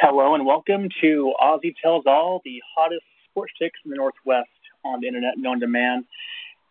[0.00, 4.48] Hello and welcome to Ozzy Tells All, the hottest sports takes in the Northwest
[4.84, 6.04] on the internet and on demand.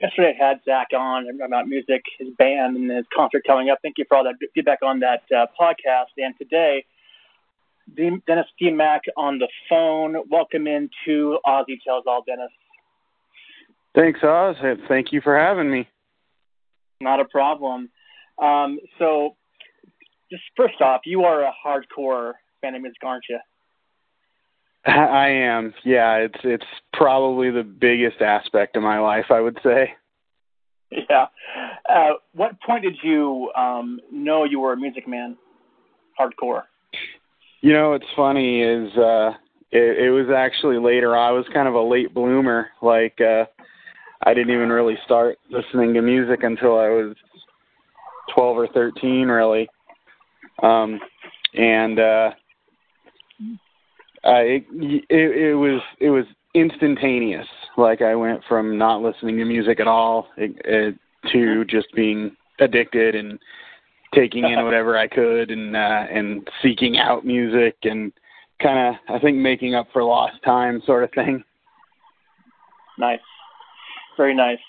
[0.02, 3.80] Yesterday I had Zach on about music, his band, and his concert coming up.
[3.82, 6.08] Thank you for all that feedback on that uh, podcast.
[6.18, 6.84] And today,
[7.96, 8.72] Dennis D.
[8.72, 10.18] Mack on the phone.
[10.30, 12.52] Welcome into Ozzy Tells All, Dennis.
[13.96, 14.58] Thanks, Oz.
[14.90, 15.88] Thank you for having me.
[17.00, 17.90] Not a problem.
[18.38, 19.38] Um, so,
[20.30, 22.34] just first off, you are a hardcore
[22.64, 23.40] music, aren't you?
[24.86, 25.74] I am.
[25.84, 29.94] Yeah, it's it's probably the biggest aspect of my life, I would say.
[30.90, 31.28] Yeah.
[31.90, 35.38] Uh, what point did you um, know you were a music man,
[36.18, 36.64] hardcore?
[37.62, 39.32] You know, what's funny is uh,
[39.72, 41.18] it, it was actually later.
[41.18, 42.68] I was kind of a late bloomer.
[42.82, 43.46] Like uh,
[44.26, 47.16] I didn't even really start listening to music until I was
[48.34, 49.68] twelve or thirteen, really.
[50.64, 51.00] Um,
[51.54, 52.32] and uh,
[54.28, 54.66] uh, it,
[55.10, 57.48] it it was it was instantaneous.
[57.78, 60.96] Like I went from not listening to music at all it, it,
[61.32, 63.40] to just being addicted and
[64.14, 68.12] taking in whatever I could and uh, and seeking out music and
[68.62, 71.44] kind of I think making up for lost time sort of thing.
[73.00, 73.20] Nice,
[74.18, 74.60] very nice.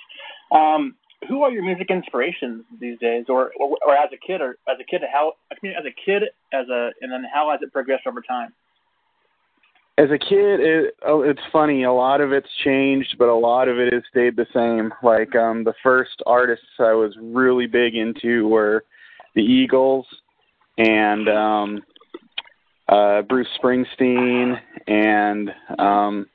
[0.52, 0.94] Um,
[1.26, 4.76] who are your music inspirations these days, or, or or as a kid, or as
[4.80, 7.72] a kid, how I mean, as a kid, as a and then how has it
[7.72, 8.52] progressed over time?
[9.98, 11.82] As a kid, it, oh, it's funny.
[11.82, 14.92] A lot of it's changed, but a lot of it has stayed the same.
[15.02, 18.84] Like um, the first artists I was really big into were
[19.34, 20.06] the Eagles
[20.78, 21.82] and um,
[22.88, 26.26] uh, Bruce Springsteen, and um,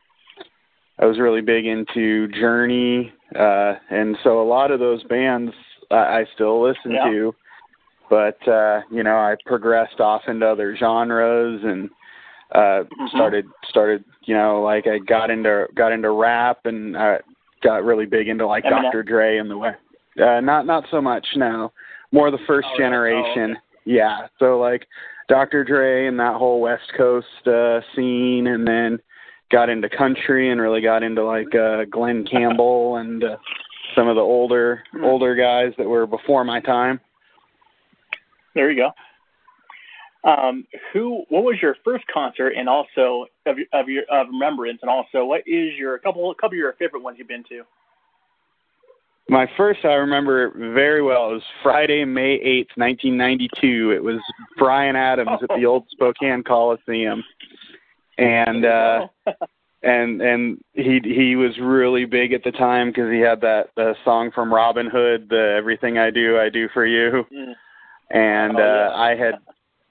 [1.00, 5.54] I was really big into Journey, uh, and so a lot of those bands
[5.90, 7.06] I, I still listen yeah.
[7.06, 7.36] to.
[8.10, 11.90] But uh, you know, I progressed off into other genres and
[12.52, 13.16] uh mm-hmm.
[13.16, 17.18] started started you know like I got into got into rap and uh
[17.62, 18.84] got really big into like Eminem.
[18.84, 19.04] Dr.
[19.04, 19.72] Dre and the way
[20.22, 21.72] uh not not so much now
[22.12, 23.60] more the first oh, generation oh, okay.
[23.86, 24.86] yeah so like
[25.30, 25.64] Dr.
[25.64, 29.00] Dre and that whole West Coast uh scene and then
[29.52, 33.38] got into country and really got into like uh Glen Campbell and uh,
[33.96, 35.04] some of the older hmm.
[35.04, 37.00] older guys that were before my time
[38.56, 38.90] there you go
[40.24, 41.24] um, who?
[41.30, 45.26] What was your first concert, and also of your, of your of remembrance, and also
[45.26, 47.64] what is your couple a couple of your favorite ones you've been to?
[49.30, 51.32] My first, I remember very well.
[51.32, 53.92] It was Friday, May eighth, nineteen ninety two.
[53.96, 54.20] It was
[54.58, 57.24] Bryan Adams at the old Spokane Coliseum,
[58.18, 59.08] and uh,
[59.84, 63.96] and and he he was really big at the time because he had that the
[64.04, 67.54] song from Robin Hood, the Everything I Do, I Do for You, Mm.
[68.12, 69.36] and Oh, uh, I had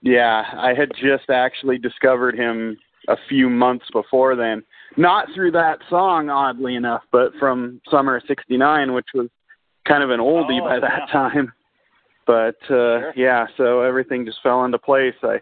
[0.02, 2.76] yeah, I had just actually discovered him
[3.08, 4.62] a few months before then.
[4.96, 9.28] Not through that song, oddly enough, but from Summer of '69, which was
[9.88, 11.12] kind of an oldie Oh, by that yeah.
[11.12, 11.52] time.
[12.26, 13.12] But uh Sure.
[13.16, 15.14] yeah, so everything just fell into place.
[15.22, 15.40] I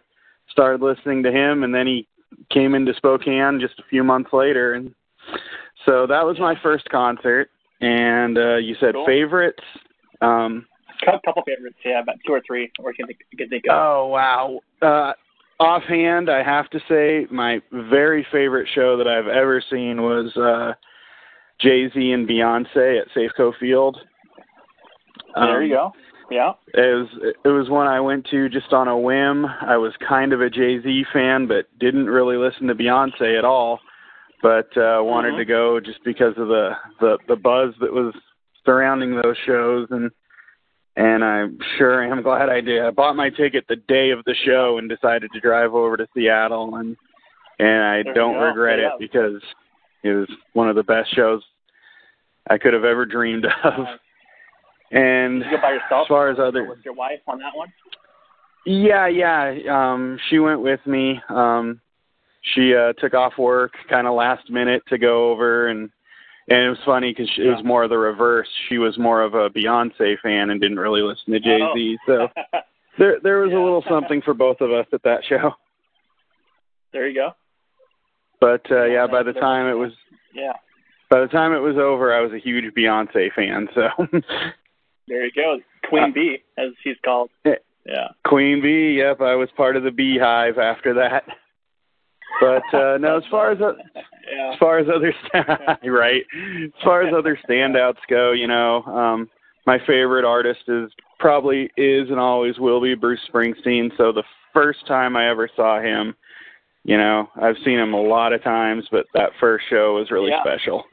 [0.50, 2.06] started listening to him, and then he
[2.50, 4.94] came into Spokane just a few months later, and
[5.84, 7.50] so that was my first concert.
[7.82, 9.06] And uh you said Cool.
[9.06, 9.62] favorites.
[10.22, 10.66] Um
[11.12, 13.64] Cou- couple favorites, yeah, about two or three, or you can think, you can think
[13.68, 13.72] of.
[13.74, 14.60] Oh wow.
[14.82, 15.12] Uh
[15.58, 20.72] offhand I have to say my very favorite show that I've ever seen was uh
[21.60, 23.98] Jay Z and Beyonce at Safeco Field.
[25.34, 25.92] there Um, you go.
[26.30, 26.52] Yeah.
[26.74, 27.08] It was
[27.44, 29.44] it was one I went to just on a whim.
[29.46, 33.44] I was kind of a Jay Z fan, but didn't really listen to Beyonce at
[33.44, 33.80] all.
[34.42, 35.38] But uh, wanted Mhm.
[35.38, 38.14] to go just because of the, the the buzz that was
[38.64, 40.10] surrounding those shows, and
[40.96, 42.82] and I'm sure am glad I did.
[42.82, 46.06] I bought my ticket the day of the show and decided to drive over to
[46.14, 46.96] Seattle, and
[47.58, 48.94] and I There don't regret Yeah.
[48.94, 49.42] it because
[50.02, 51.42] it was one of the best shows
[52.48, 53.86] I could have ever dreamed of.
[54.92, 56.02] And you go by yourself?
[56.06, 57.68] as far as other with your wife on that one?
[58.66, 59.54] yeah, yeah.
[59.70, 61.20] Um, she went with me.
[61.28, 61.80] Um,
[62.54, 65.90] she uh, took off work kind of last minute to go over, and
[66.48, 68.48] and it was funny because it was more of the reverse.
[68.68, 71.98] She was more of a Beyonce fan and didn't really listen to Jay Z.
[72.06, 72.28] So
[72.98, 73.56] there there was Oh.
[73.56, 73.62] Yeah.
[73.62, 75.52] a little something for both of us at that show.
[76.92, 77.30] there you go.
[78.40, 79.92] But uh, yeah, by the time it was
[80.34, 80.54] Yeah.
[81.10, 83.68] by the time it was over, I was a huge Beyonce fan.
[83.74, 83.88] So
[85.08, 85.58] There you go.
[85.88, 87.30] Queen Uh, Bee, as she's called.
[87.44, 87.54] Yeah.
[87.84, 88.08] Yeah.
[88.26, 91.24] Queen Bee, yep, I was part of the Beehive after that.
[92.40, 93.72] But uh, no, as far as uh,
[94.30, 94.52] yeah.
[94.52, 95.12] as far as other
[95.90, 96.22] right
[96.64, 99.28] as far as other standouts go you know um
[99.66, 104.22] my favorite artist is probably is and always will be bruce springsteen so the
[104.54, 106.14] first time i ever saw him
[106.84, 110.30] you know, I've seen him a lot of times, but that first show was really
[110.30, 110.42] yeah.
[110.42, 110.84] special.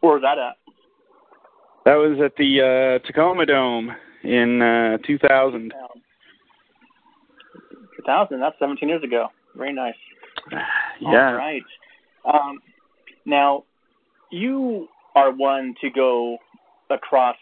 [0.00, 0.56] Where was that at?
[1.84, 3.90] That was at the uh, Tacoma Dome
[4.22, 5.72] in uh, 2000.
[7.96, 8.40] 2000.
[8.40, 9.28] That's 17 years ago.
[9.58, 9.94] Very nice.
[11.00, 11.30] Yeah.
[11.30, 11.62] All right.
[12.24, 12.60] Um,
[13.26, 13.64] now,
[14.30, 16.38] you are one to go
[16.90, 17.36] across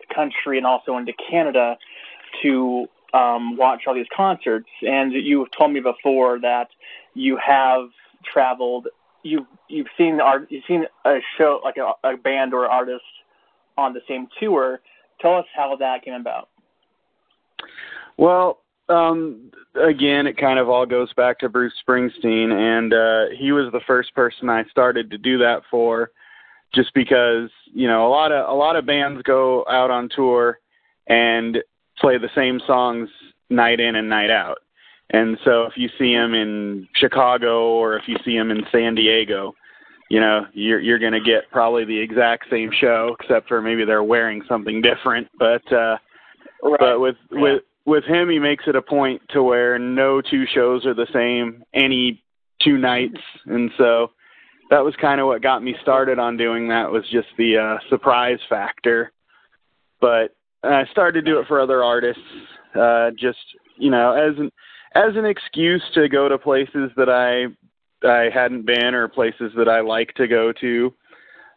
[0.00, 1.76] the country and also into Canada
[2.42, 4.68] to um, watch all these concerts.
[4.82, 6.68] And you've told me before that
[7.14, 7.88] you have
[8.32, 8.88] traveled.
[9.22, 10.46] You've you've seen art.
[10.50, 13.04] You've seen a show like a, a band or artist
[13.76, 14.80] on the same tour.
[15.20, 16.48] Tell us how that came about.
[18.16, 23.52] Well, um, again, it kind of all goes back to Bruce Springsteen, and uh, he
[23.52, 26.10] was the first person I started to do that for,
[26.74, 30.58] just because you know a lot of a lot of bands go out on tour
[31.08, 31.58] and
[31.98, 33.08] play the same songs
[33.50, 34.58] night in and night out.
[35.10, 38.96] And so if you see them in Chicago or if you see them in San
[38.96, 39.54] Diego,
[40.10, 43.84] you know, you're you're going to get probably the exact same show except for maybe
[43.84, 45.96] they're wearing something different, but uh
[46.62, 46.80] right.
[46.80, 47.40] but with yeah.
[47.40, 51.06] with with him he makes it a point to where no two shows are the
[51.12, 52.22] same any
[52.62, 54.10] two nights and so
[54.70, 57.78] that was kind of what got me started on doing that was just the uh
[57.88, 59.12] surprise factor
[60.00, 62.22] but I started to do it for other artists,
[62.74, 63.38] uh, just
[63.76, 64.50] you know, as an
[64.94, 67.46] as an excuse to go to places that I
[68.06, 70.94] I hadn't been or places that I like to go to.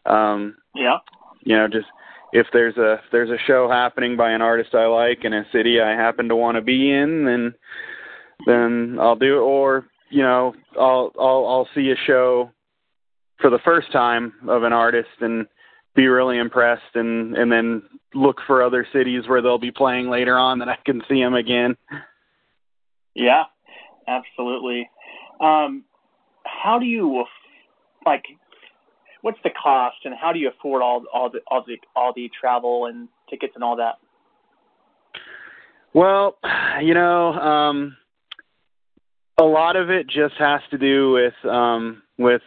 [0.06, 0.98] Um, yeah.
[1.42, 1.86] You know, just
[2.32, 5.46] if there's a if there's a show happening by an artist I like in a
[5.52, 7.54] city I happen to want to be in, then
[8.46, 9.42] then I'll do it.
[9.42, 12.50] Or you know, I'll I'll I'll see a show
[13.40, 15.46] for the first time of an artist and
[15.94, 17.82] be really impressed and and then
[18.14, 21.34] look for other cities where they'll be playing later on that I can see them
[21.34, 21.76] again.
[23.14, 23.44] Yeah,
[24.06, 24.88] absolutely.
[25.40, 25.84] Um,
[26.44, 27.24] how do you
[28.06, 28.24] like?
[29.22, 32.30] What's the cost, and how do you afford all all the all the all the
[32.40, 33.96] travel and tickets and all that?
[35.92, 36.36] Well,
[36.80, 37.96] you know, um,
[39.38, 42.42] a lot of it just has to do with um, with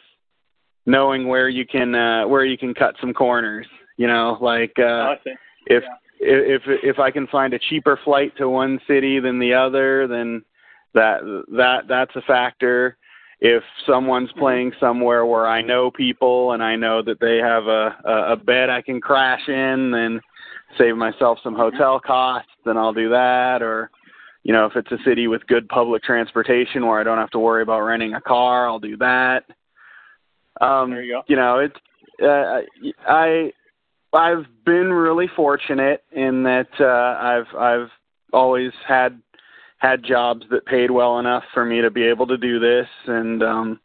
[0.86, 3.68] knowing where you can uh, where you can cut some corners.
[3.98, 5.16] You know, like uh, oh,
[5.68, 5.98] if yeah.
[6.20, 10.44] if if I can find a cheaper flight to one city than the other, then
[10.94, 11.22] that
[11.52, 12.98] that that's a factor.
[13.40, 14.40] If someone's Mm-hmm.
[14.40, 18.36] playing somewhere where I know people and I know that they have a a, a
[18.36, 20.22] bed I can crash in, then
[20.78, 23.62] save myself some hotel costs, then I'll do that.
[23.62, 23.90] Or
[24.44, 27.40] you know, if it's a city with good public transportation where I don't have to
[27.40, 29.44] worry about renting a car, I'll do that.
[30.62, 31.22] Um, there you go.
[31.28, 31.76] You know, it's
[32.22, 32.62] uh,
[33.08, 33.52] I
[34.14, 36.86] I've been really fortunate in that uh,
[37.22, 37.90] I've I've
[38.32, 39.22] always had
[39.84, 43.44] had jobs that paid well enough for me to be able to do this, and
[43.44, 43.80] um,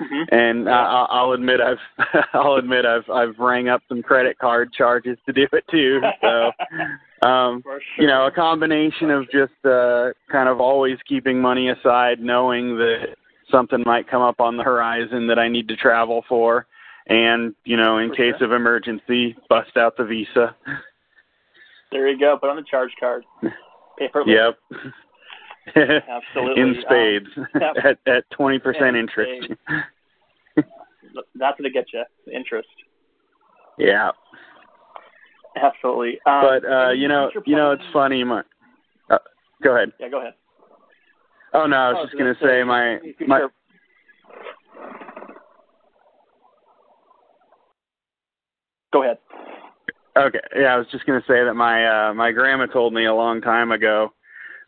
[0.00, 0.28] Mhm.
[0.32, 1.80] and I, I'll admit I've
[2.32, 6.00] I'll admit I've I've rang up some credit card charges to do it too.
[6.22, 6.52] So
[7.28, 7.80] um, sure.
[7.98, 13.16] you know, a combination of just uh, kind of always keeping money aside, knowing that
[13.50, 16.66] something might come up on the horizon that I need to travel for,
[17.08, 18.46] and you know, in For case sure.
[18.46, 20.54] of emergency, bust out the visa.
[21.90, 22.38] There you go.
[22.38, 23.24] Put on the charge card.
[24.24, 24.58] Yep.
[25.76, 26.62] Absolutely.
[26.62, 27.26] In spades
[27.60, 27.76] yep.
[27.84, 29.52] at at twenty percent In interest.
[31.34, 32.68] That's gonna get you interest.
[33.78, 34.10] yeah.
[35.60, 36.18] Absolutely.
[36.26, 38.22] Um, But uh, you know, you know, it's funny.
[38.22, 38.42] My,
[39.10, 39.18] uh,
[39.62, 39.92] go ahead.
[39.98, 40.34] Yeah, go ahead.
[41.52, 43.48] Oh no, I was Oh, just gonna uh, say my my
[48.92, 49.18] Go ahead.
[50.16, 53.14] Okay, yeah, I was just gonna say that my uh my grandma told me a
[53.14, 54.12] long time ago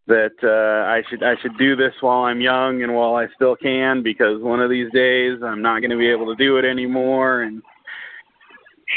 [0.06, 3.54] that uh I should I should do this while I'm young and while I still
[3.54, 7.42] can because one of these days I'm not gonna be able to do it anymore
[7.42, 7.62] and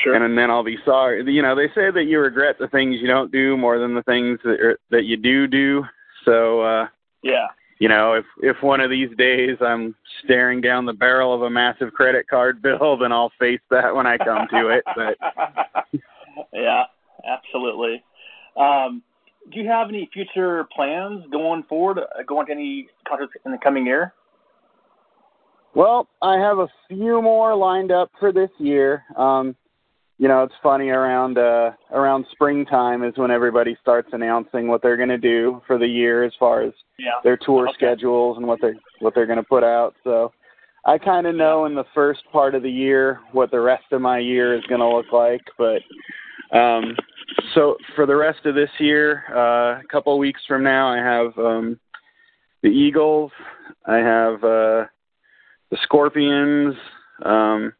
[0.03, 0.13] Sure.
[0.15, 1.23] and then I'll be sorry.
[1.31, 4.03] You know, they say that you regret the things you don't do more than the
[4.03, 5.85] things that are, that you do do.
[6.25, 6.87] So uh
[7.23, 7.47] yeah.
[7.79, 11.49] you know, if if one of these days I'm staring down the barrel of a
[11.49, 14.83] massive credit card bill, then I'll face that when I come to it.
[14.95, 15.17] But
[16.53, 16.83] yeah,
[17.25, 18.03] absolutely.
[18.57, 19.01] Um,
[19.51, 21.99] do you have any future plans going forward?
[21.99, 24.13] Uh, going to any concerts in the coming year?
[25.73, 29.03] Well, I have a few more lined up for this year.
[29.17, 29.55] Um,
[30.17, 34.95] you know, it's funny around uh, around springtime is when everybody starts announcing what they're
[34.95, 37.11] going to do for the year as far as Yeah.
[37.23, 37.73] their tour Okay.
[37.75, 39.93] schedules and what they what they're going to put out.
[40.05, 40.31] So
[40.85, 43.99] I kind of know in the first part of the year what the rest of
[43.99, 45.81] my year is going to look like, but
[46.57, 46.95] um
[47.53, 51.37] so for the rest of this year, uh a couple weeks from now I have
[51.37, 51.79] um
[52.63, 53.31] the Eagles,
[53.85, 54.85] I have uh,
[55.69, 56.73] the Scorpions.
[57.23, 57.73] Um,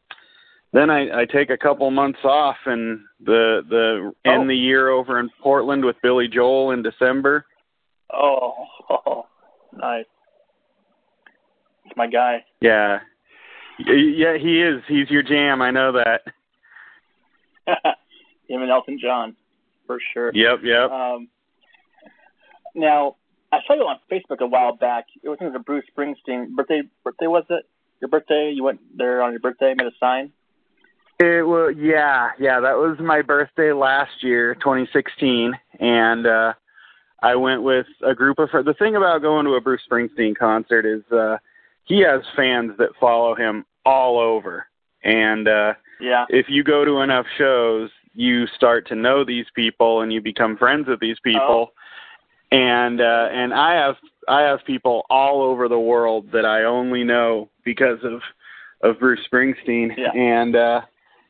[0.72, 4.30] then I, I take a couple months off and the the Oh.
[4.30, 7.46] end the year over in Portland with Billy Joel in December.
[8.12, 8.54] Oh,
[9.72, 10.04] nice.
[11.84, 12.44] It's my guy.
[12.60, 13.00] Yeah,
[13.78, 14.82] yeah, he is.
[14.86, 15.62] He's your jam.
[15.62, 16.20] I know that.
[18.48, 19.36] Him and Elton John,
[19.86, 20.30] for sure.
[20.34, 20.90] Yep, yep.
[20.90, 21.28] Um,
[22.74, 23.16] now,
[23.52, 25.06] I saw you on Facebook a while back.
[25.22, 26.82] It was, I think it was a Bruce Springsteen birthday.
[27.04, 27.64] Birthday was it?
[28.00, 28.52] Your birthday?
[28.54, 30.32] You went there on your birthday, made a sign.
[31.18, 32.60] It was yeah, yeah.
[32.60, 36.52] That was my birthday last year, 2016, and uh
[37.22, 38.66] I went with a group of friends.
[38.66, 41.38] The thing about going to a Bruce Springsteen concert is uh
[41.84, 44.66] he has fans that follow him all over,
[45.02, 45.72] and uh
[46.02, 46.26] Yeah.
[46.28, 50.56] if you go to enough shows, you start to know these people and you become
[50.56, 51.70] friends with these people.
[51.70, 51.72] Oh.
[52.50, 53.96] And uh and I have
[54.28, 58.20] I have people all over the world that I only know because of
[58.82, 59.90] of Bruce Springsteen.
[59.96, 60.12] Yeah.
[60.14, 60.80] And uh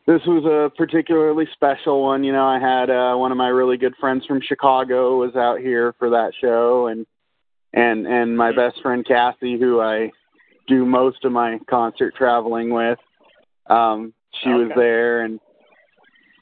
[0.07, 2.23] this was a particularly special one.
[2.23, 5.59] You know, I had uh one of my really good friends from Chicago was out
[5.59, 7.07] here for that show and
[7.73, 10.13] and and my best friend Cassie who I
[10.69, 12.99] do most of my concert traveling with.
[13.69, 14.13] Um
[14.43, 15.41] she was there and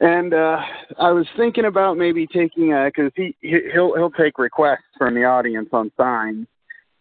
[0.05, 0.61] and uh
[1.01, 5.15] I was thinking about maybe taking a cuz he he- he'll he'll take requests from
[5.15, 6.47] the audience on signs.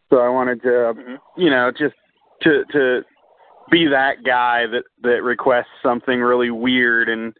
[0.10, 1.96] So I wanted to hmm you know just
[2.44, 3.04] to to
[3.70, 7.34] be that guy that that requests something really weird and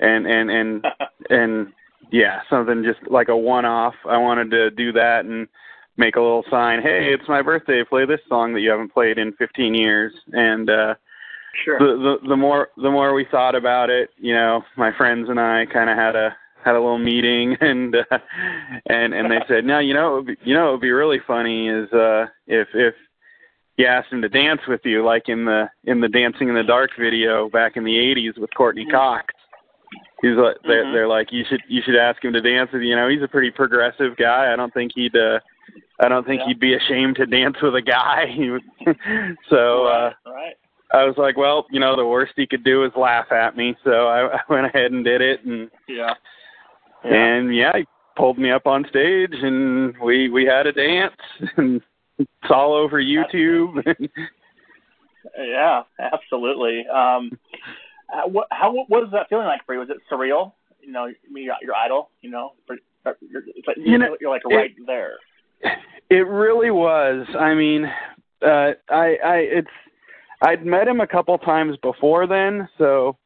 [0.00, 0.86] and and and
[1.30, 1.72] and
[2.10, 5.48] yeah something just like a one off i wanted to do that and
[5.96, 7.82] make a little sign hey it's my birthday.
[7.82, 10.12] Play this song that you haven't played in 15 years.
[10.32, 10.94] And uh
[11.64, 11.78] Sure.
[11.78, 15.38] the the the more the more we thought about it you know my friends and
[15.40, 18.18] i kind of had a had a little meeting and uh,
[18.86, 20.90] and and they said no you know it would be, you know it would be
[20.90, 22.94] really funny is uh if if
[23.78, 26.62] you asked him to dance with you like in the in the dancing in the
[26.62, 28.92] dark video back in the 80s with Courteney Mhm.
[28.92, 29.34] Cox
[30.22, 30.92] he's like they're, Mhm.
[30.92, 33.22] they're like you should you should ask him to dance with you you know he's
[33.22, 35.38] a pretty progressive guy i don't think he'd uh
[36.00, 36.48] i don't think Yeah.
[36.48, 38.34] he'd be ashamed to dance with a guy
[39.50, 40.54] so uh All right.
[40.96, 43.76] I was like, well, you know, the worst he could do is laugh at me.
[43.84, 46.14] So I, I went ahead and did it, and Yeah.
[47.04, 47.12] Yeah.
[47.14, 47.86] and yeah, he
[48.16, 51.14] pulled me up on stage, and we we had a dance,
[51.56, 51.80] and
[52.18, 53.82] it's all over YouTube.
[55.36, 56.86] Yeah, absolutely.
[56.86, 57.38] Um,
[58.14, 59.80] uh, what, how what was that feeling like for you?
[59.80, 60.52] Was it surreal?
[60.80, 62.10] You know, I mean, your, your idol.
[62.22, 65.14] You know, you're, it's like, You know, you're like it- right there.
[66.08, 67.26] it really was.
[67.38, 67.84] I mean,
[68.40, 69.68] uh, I I it's
[70.42, 73.16] I'd met him a couple times before then, so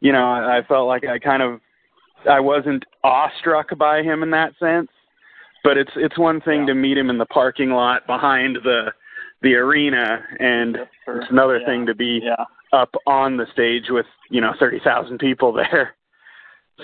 [0.00, 1.60] you know, I, I felt like I kind of
[2.28, 4.88] I wasn't awestruck by him in that sense.
[5.64, 6.66] But it's it's one thing Yeah.
[6.66, 8.92] to meet him in the parking lot behind the
[9.42, 11.66] the arena, and it's another Yeah.
[11.66, 15.94] thing to be Yeah, up on the stage with you know thirty thousand people there.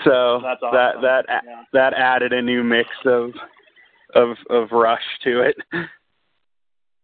[0.03, 0.11] So
[0.43, 0.71] awesome.
[0.73, 1.25] that that
[1.71, 3.31] that added a new mix of
[4.13, 5.55] of of rush to it.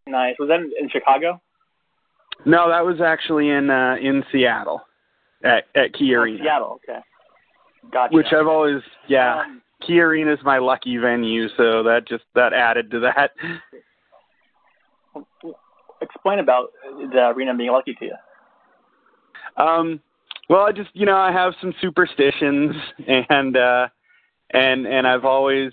[0.07, 0.35] Nice.
[0.39, 1.41] Was that in Chicago?
[2.45, 4.81] No, that was actually in uh in Seattle
[5.43, 6.79] at at Key Oh, Arena, Seattle.
[6.83, 6.99] Okay.
[7.91, 8.15] Gotcha.
[8.15, 9.41] which I've always yeah.
[9.41, 13.31] Um, Key Arena is my lucky venue, so that just that added to that.
[16.01, 16.71] explain about
[17.13, 19.63] the arena being lucky to you.
[19.63, 19.99] Um,
[20.49, 22.75] well, I just you know I have some superstitions,
[23.29, 23.87] and uh,
[24.53, 25.71] and and I've always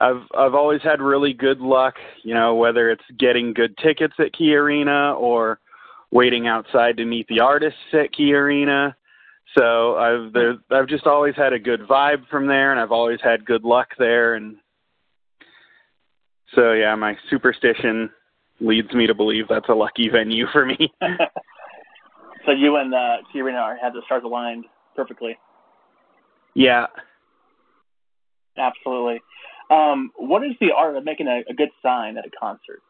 [0.00, 1.94] I've I've always had really good luck.
[2.24, 5.60] You know, whether it's getting good tickets at Key Arena or
[6.12, 8.94] waiting outside to meet the artists at Key Arena.
[9.58, 13.18] So I've there, I've just always had a good vibe from there, and I've always
[13.22, 14.56] had good luck there, and
[16.54, 18.10] so yeah, my superstition
[18.60, 20.76] leads me to believe that's a lucky venue for me.
[22.46, 25.36] so you and uh, Key Arena had the stars aligned perfectly.
[26.54, 26.86] yeah.
[28.58, 29.22] Absolutely.
[29.70, 32.82] Um, what is the art of making a, a good sign at a concert?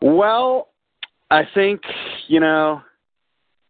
[0.00, 0.69] Well,
[1.30, 1.80] I think
[2.28, 2.82] you know,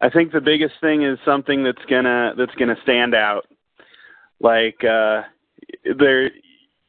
[0.01, 3.47] I think the biggest thing is something that's gonna that's gonna stand out.
[4.41, 5.23] Like uh,
[5.99, 6.31] there,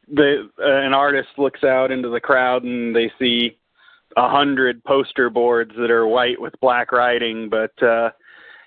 [0.07, 3.57] the uh, an artist looks out into the crowd and they see
[4.17, 8.11] a hundred poster boards that are white with black writing, but uh,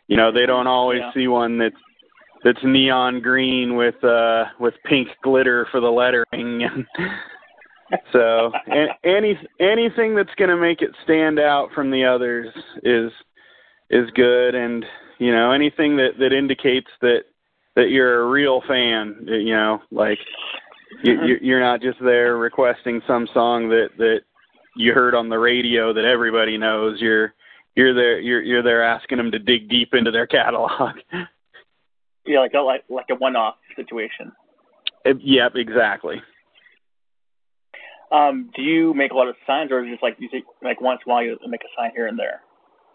[0.09, 1.13] you know they don't always Yeah.
[1.15, 1.77] see one that's
[2.45, 6.61] that's neon green with uh with pink glitter for the lettering
[8.13, 12.49] so a- any anything that's going to make it stand out from the others
[12.83, 13.11] is
[13.91, 14.85] is good and
[15.19, 17.23] you know anything that that indicates that
[17.77, 20.19] that you're a real fan you know like
[21.03, 21.25] you, uh-huh.
[21.27, 24.21] you- you're not just there requesting some song that that
[24.77, 27.01] you heard on the radio that everybody knows.
[27.01, 27.33] You're
[27.77, 30.97] you're there you're you're there asking them to dig deep into their catalog.
[32.27, 34.33] Yeah, like a like like a one-off situation.
[35.05, 36.23] It, yep, exactly.
[38.15, 40.45] Um, do you make a lot of signs, or is it just like you think
[40.63, 42.43] like once in a while you make a sign here and there?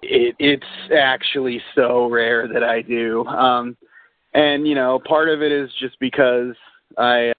[0.02, 0.64] It, it's
[0.98, 3.76] actually so rare that I do, um,
[4.34, 6.56] and you know, part of it is just because
[6.98, 7.34] I,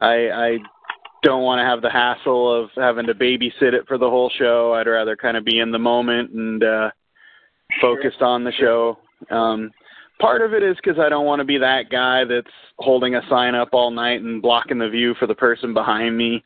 [0.00, 0.58] I, I
[1.22, 4.74] don't want to have the hassle of having to babysit it for the whole show.
[4.74, 6.90] I'd rather kind of be in the moment and uh,
[7.80, 8.98] focused on the show.
[9.30, 9.70] Um,
[10.20, 13.22] part of it is because I don't want to be that guy that's holding a
[13.30, 16.44] sign up all night and blocking the view for the person behind me.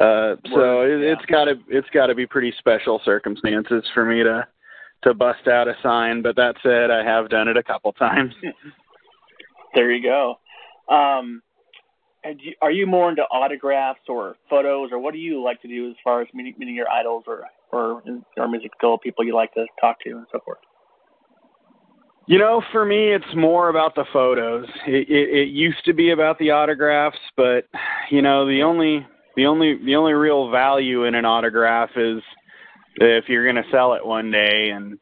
[0.00, 1.12] Uh, so it, yeah.
[1.12, 4.46] it's got to it's got to be pretty special circumstances for me to
[5.04, 6.22] to bust out a sign.
[6.22, 8.34] But that said, I have done it a couple times.
[9.74, 10.38] there you go.
[10.92, 11.42] Um,
[12.24, 15.68] and you, are you more into autographs or photos, or what do you like to
[15.68, 18.02] do as far as meeting, meeting your idols or or
[18.36, 20.58] or musical people you like to talk to and so forth?
[22.26, 24.66] You know, for me, it's more about the photos.
[24.86, 27.68] It, it, it used to be about the autographs, but
[28.10, 32.22] you know, the only the only the only real value in an autograph is
[32.96, 34.98] if you're going to sell it one day and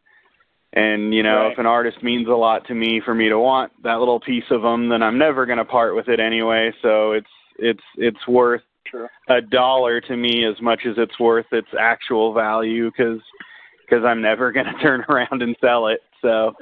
[0.72, 1.52] and you know right.
[1.52, 4.44] if an artist means a lot to me for me to want that little piece
[4.50, 7.26] of them then i'm never going to part with it anyway so it's
[7.58, 9.06] it's it's worth True.
[9.28, 13.20] a dollar to me as much as it's worth its actual value because
[13.84, 16.54] because i'm never going to turn around and sell it so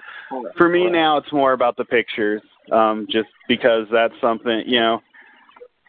[0.57, 5.00] for me now it's more about the pictures um just because that's something you know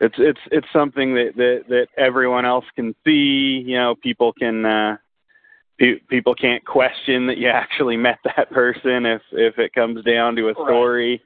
[0.02, 4.66] it's it's it's something that that that everyone else can see you know people can
[4.66, 4.98] uh
[5.80, 10.36] pe- people can't question that you actually met that person if if it comes down
[10.36, 11.22] to a story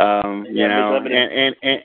[0.00, 1.82] um you Yeah, know and, and and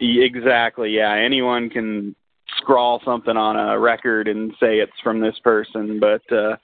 [0.00, 2.16] exactly yeah anyone can
[2.58, 6.56] scrawl something on a record and say it's from this person but uh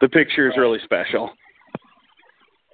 [0.00, 0.62] the picture is Right.
[0.62, 1.30] really special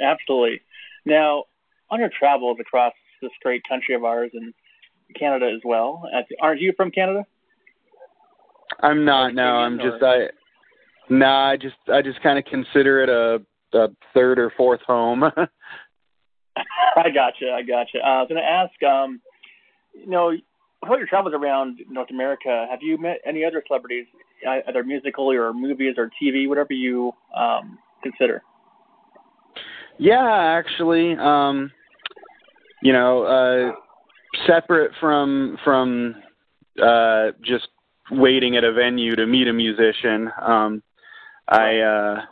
[0.01, 0.61] Absolutely.
[1.07, 1.45] Now,
[1.91, 2.93] on your travels across
[3.23, 4.53] this great country of ours and
[5.19, 6.03] Canada as well,
[6.41, 7.25] aren't you from Canada?
[8.81, 10.27] i'm not no i'm just i
[11.11, 13.41] nah i just i just kind of consider it a
[13.77, 15.23] a third or fourth home
[16.97, 17.51] I gotcha.
[17.53, 17.99] I gotcha.
[17.99, 19.21] Uh, I was going to ask, um,
[19.93, 20.33] you know,
[20.83, 24.07] about your travels around North America, have you met any other celebrities,
[24.47, 28.43] uh, either musically or movies or TV, whatever you um, consider?
[29.99, 31.71] Yeah, actually, um,
[32.83, 33.73] you know, uh,
[34.47, 36.17] separate from from
[36.83, 37.69] uh, just
[38.11, 40.83] waiting at a venue to meet a musician, um,
[41.49, 42.23] I uh,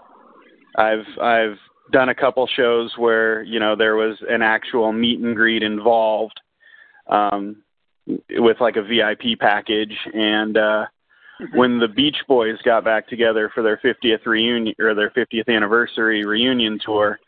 [0.76, 1.58] I've I've
[1.90, 6.40] done a couple shows where you know there was an actual meet and greet involved
[7.08, 7.62] um,
[8.06, 10.86] with like a VIP package, and uh,
[11.54, 16.24] when the Beach Boys got back together for their 50th reunion or their 50th anniversary
[16.24, 17.18] reunion tour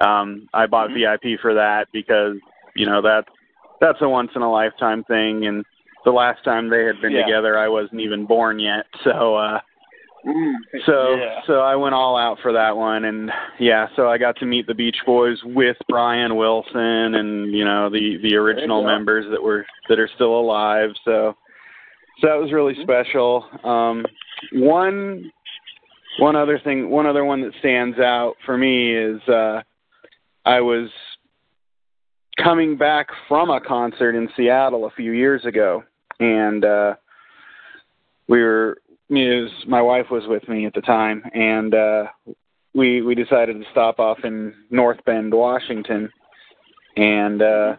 [0.00, 1.20] um i bought Mhm.
[1.22, 2.36] vip for that because
[2.74, 3.28] you know that's
[3.80, 5.64] that's a once in a lifetime thing and
[6.04, 7.24] the last time they had been Yeah.
[7.24, 9.60] together i wasn't even born yet so uh
[10.26, 10.54] Mm,
[10.86, 11.40] so yeah.
[11.46, 14.66] so i went all out for that one and yeah so i got to meet
[14.66, 19.66] the beach boys with brian wilson and you know the the original members that were
[19.90, 21.34] that are still alive so
[22.22, 22.84] so that was really Mhm.
[22.84, 24.06] special um
[24.52, 25.30] one
[26.20, 29.60] one other thing one other one that stands out for me is uh
[30.46, 30.88] I was
[32.42, 35.82] coming back from a concert in Seattle a few years ago,
[36.20, 36.94] and uh,
[38.28, 38.78] we were.
[39.10, 42.04] Was, my wife was with me at the time, and uh,
[42.74, 46.10] we we decided to stop off in North Bend, Washington,
[46.96, 47.76] and uh,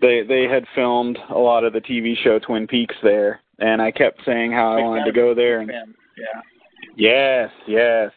[0.00, 3.90] they they had filmed a lot of the TV show Twin Peaks there, and I
[3.90, 5.94] kept saying how I wanted to go there, and Fan.
[6.96, 8.10] yes, yes,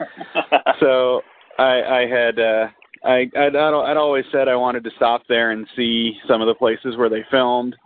[0.00, 0.58] Yeah.
[0.80, 1.22] so
[1.58, 2.66] I I had uh
[3.04, 6.46] I I'd, I'd I'd always said I wanted to stop there and see some of
[6.46, 7.76] the places where they filmed.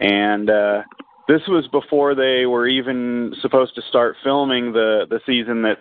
[0.00, 0.82] And uh
[1.28, 5.78] this was before they were even supposed to start filming the the season that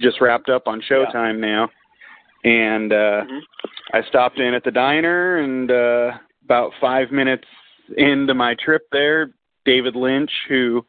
[0.00, 1.70] just wrapped up on Showtime now.
[2.44, 3.40] And uh Mhm.
[3.92, 7.46] I stopped in at the diner and uh about 5 minutes
[7.96, 9.30] into my trip there
[9.64, 10.84] David Lynch who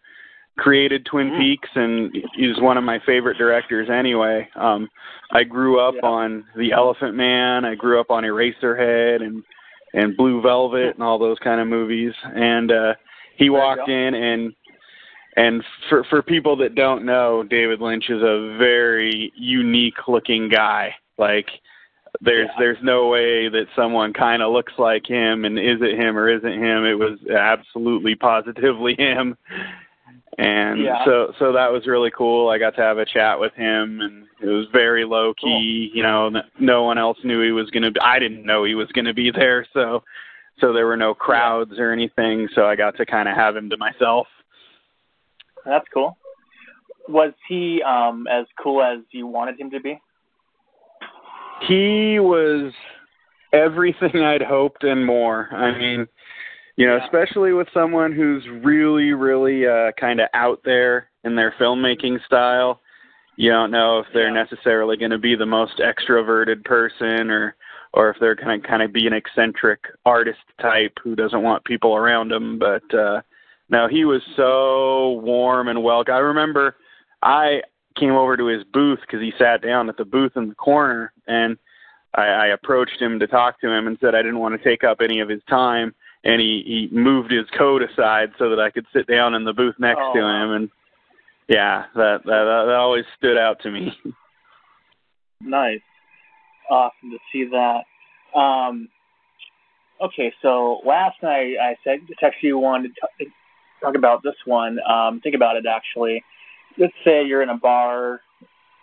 [0.57, 1.39] created Twin Mhm.
[1.39, 4.47] Peaks and he's one of my favorite directors anyway.
[4.55, 4.89] Um
[5.31, 6.07] I grew up Yeah.
[6.09, 9.43] on The Elephant Man, I grew up on Eraserhead and
[9.93, 12.93] and Blue Velvet and all those kind of movies and uh
[13.35, 14.53] he walked in and
[15.37, 20.95] and for for people that don't know, David Lynch is a very unique looking guy.
[21.17, 21.49] Like
[22.21, 22.59] there's Yeah.
[22.59, 26.29] there's no way that someone kind of looks like him and is it him or
[26.29, 26.85] isn't him.
[26.85, 29.35] It was absolutely positively him
[30.37, 31.05] And yeah.
[31.05, 32.49] so so that was really cool.
[32.49, 35.97] I got to have a chat with him and it was very low key, cool.
[35.97, 38.75] you know, no one else knew he was going to be I didn't know he
[38.75, 40.03] was going to be there, so
[40.59, 43.69] so there were no crowds or anything, so I got to kind of have him
[43.69, 44.27] to myself.
[45.65, 46.17] That's cool.
[47.07, 49.99] Was he um as cool as you wanted him to be?
[51.67, 52.73] He was
[53.53, 55.47] everything I'd hoped and more.
[55.53, 56.07] I mean,
[56.77, 57.05] you know, Yeah.
[57.05, 62.81] especially with someone who's really, really uh, kind of out there in their filmmaking style.
[63.37, 64.33] You don't know if they're Yeah.
[64.33, 67.55] necessarily going to be the most extroverted person, or
[67.93, 71.63] or if they're going to kind of be an eccentric artist type who doesn't want
[71.63, 72.59] people around him.
[72.59, 73.21] But uh,
[73.69, 76.13] no, he was so warm and welcome.
[76.13, 76.75] I remember
[77.23, 77.61] I
[77.95, 81.13] came over to his booth because he sat down at the booth in the corner,
[81.27, 81.57] and
[82.15, 84.83] I, I approached him to talk to him and said I didn't want to take
[84.83, 88.71] up any of his time and he he moved his coat aside so that I
[88.71, 90.69] could sit down in the booth next Oh, to him and
[91.47, 93.95] yeah that that that always stood out to me
[95.41, 95.81] Nice.
[96.69, 97.83] Awesome to see that.
[98.37, 98.89] Um,
[100.01, 103.31] okay, so last night I said to text you one to t-
[103.81, 104.79] talk about this one.
[104.89, 106.23] Um, think about it actually.
[106.77, 108.21] Let's say you're in a bar,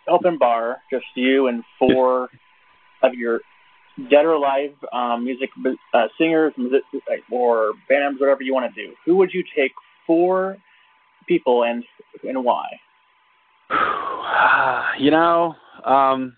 [0.08, 2.28] open bar, just you and four
[3.02, 3.40] of your
[4.10, 5.50] dead or alive um, music
[5.94, 6.82] uh, singers music,
[7.30, 8.92] or bands, whatever you want to do.
[9.04, 9.72] Who would you take
[10.06, 10.56] four
[11.26, 11.84] people and
[12.24, 12.66] and why?
[14.98, 16.36] you know um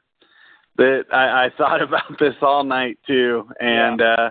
[0.77, 4.31] that I, I thought about this all night too and uh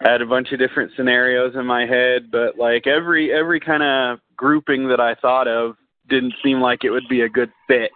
[0.00, 3.82] I had a bunch of different scenarios in my head but like every every kind
[3.82, 5.76] of grouping that I thought of
[6.08, 7.90] didn't seem like it would be a good fit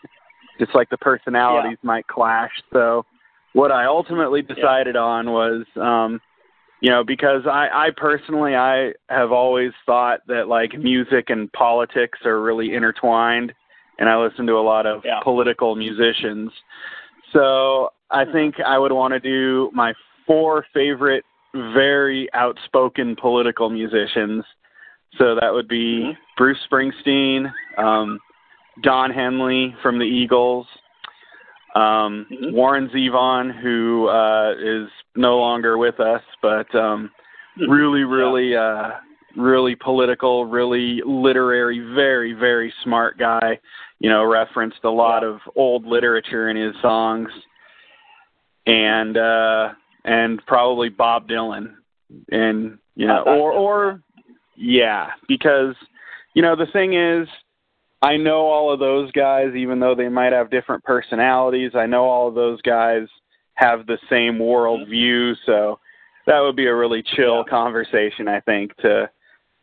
[0.59, 3.05] just like the personalities might clash so
[3.53, 6.21] what I ultimately decided on was um
[6.81, 12.19] you know because I I personally I have always thought that like music and politics
[12.25, 13.53] are really intertwined
[13.99, 15.21] and I listen to a lot of Yeah.
[15.23, 16.51] political musicians.
[17.33, 19.95] So I think I would want to do my
[20.27, 24.45] four favorite very outspoken political musicians.
[25.19, 26.17] So that would be Mhm.
[26.39, 28.19] Bruce Springsteen, um,
[28.81, 30.67] Don Henley from the Eagles,
[31.75, 32.53] um, Mhm.
[32.53, 37.11] Warren Zevon, who uh, is no longer with us, but um,
[37.69, 38.93] really, really, uh,
[39.37, 43.59] really political, really literary, very, very smart guy.
[44.01, 45.31] You know, referenced a lot Yeah.
[45.31, 47.31] of old literature in his songs,
[48.67, 49.71] and uh,
[50.05, 51.75] and probably Bob Dylan,
[52.31, 54.03] and you know, or or
[54.57, 55.75] yeah, because
[56.35, 57.29] you know the thing is.
[58.03, 61.73] I know all of those guys, even though they might have different personalities.
[61.75, 63.07] I know all of those guys
[63.55, 65.79] have the same world view, so
[66.27, 67.51] that would be a really chill Yeah.
[67.51, 69.09] conversation, I think, to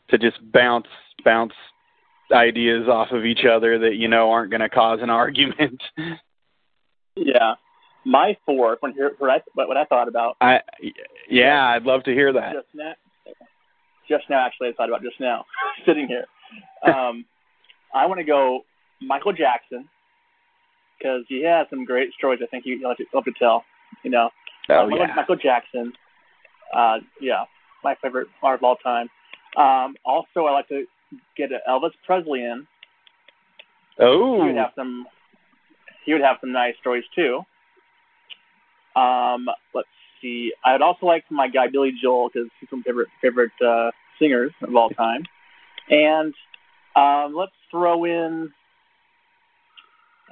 [0.10, 0.88] to just bounce
[1.26, 1.54] bounce
[2.32, 5.82] ideas off of each other that you know aren't going to cause an argument.
[7.16, 7.56] Yeah,
[8.06, 8.78] my fourth.
[8.82, 10.62] When here, what I what I thought about I
[11.30, 12.54] yeah, I'd love to hear that.
[12.54, 12.94] just now.
[14.08, 15.46] Just now, actually, I thought about just now,
[15.86, 16.26] sitting here.
[16.92, 17.26] Um,
[17.94, 18.62] I want to go
[19.02, 19.88] Michael Jackson
[20.98, 22.40] because he has some great stories.
[22.44, 23.64] I think you love to, love to tell.
[24.04, 24.30] You know,
[24.70, 25.14] Oh Um, yeah.
[25.16, 25.94] Michael Jackson.
[26.74, 27.46] Uh, yeah,
[27.84, 29.10] my favorite art of all time.
[29.58, 30.86] Um, also, I like to
[31.36, 32.68] get Elvis Presley in.
[34.00, 35.08] Oh, he would Oh, have some.
[36.06, 37.42] He would have some nice stories too.
[38.96, 39.88] Um, let's
[40.22, 40.54] see.
[40.64, 44.76] I'd also like my guy Billy Joel because he's my favorite favorite uh, singers of
[44.76, 45.24] all time.
[45.90, 46.34] And
[47.00, 48.50] um, let's throw in.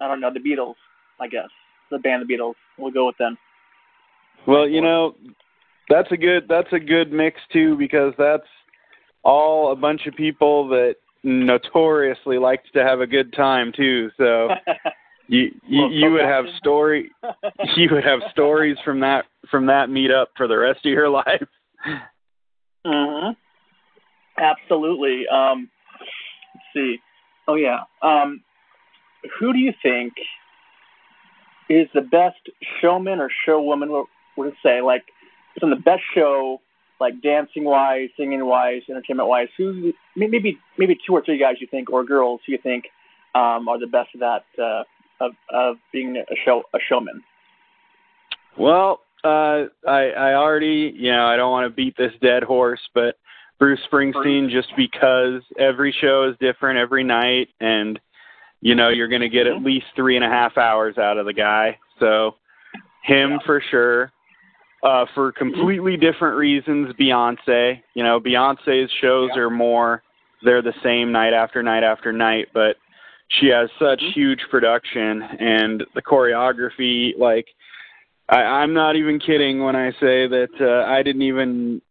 [0.02, 0.76] I don't know the Beatles.
[1.20, 1.50] I guess
[1.92, 2.54] the band the Beatles.
[2.78, 3.38] We'll go with them.
[4.46, 5.16] well, you know,
[5.90, 8.48] that's a good that's a good mix too because that's
[9.24, 14.10] all a bunch of people that notoriously liked to have a good time too.
[14.18, 14.50] So
[15.28, 17.10] you you, you would have story
[17.76, 21.48] you would have stories from that from that meetup for the rest of your life.
[22.86, 23.32] hmm
[24.40, 25.24] Absolutely.
[25.28, 25.70] Um,
[26.78, 27.00] see.
[27.48, 27.80] Oh yeah.
[28.02, 28.42] Um,
[29.40, 30.14] who do you think
[31.70, 32.40] is the best
[32.80, 33.90] showman or showwoman?
[33.90, 34.82] What would it say?
[34.82, 35.06] Like,
[35.56, 36.62] it's on the best show,
[37.00, 39.48] like dancing wise, singing wise, entertainment wise.
[39.58, 42.86] Who maybe maybe two or three guys you think, or girls who you think
[43.36, 44.84] um, are the best of that uh,
[45.20, 47.24] of of being a show a showman.
[48.58, 52.82] Well, uh, I I already you know I don't want to beat this dead horse,
[52.94, 53.18] but
[53.60, 58.00] Bruce Springsteen just because every show is different every night, and
[58.62, 59.66] you know you're going to get at Mhm.
[59.66, 61.78] least three and a half hours out of the guy.
[62.00, 62.36] So
[63.04, 64.12] him for sure.
[64.84, 67.82] Uh, for completely different reasons, Beyonce.
[67.96, 70.04] You know, Beyonce's shows are more
[70.44, 72.78] they're the same night after night after night, but
[73.30, 74.14] she has such Mhm.
[74.14, 77.48] huge production and the choreography like
[78.30, 81.82] I, I'm not even kidding when I say that uh, I didn't even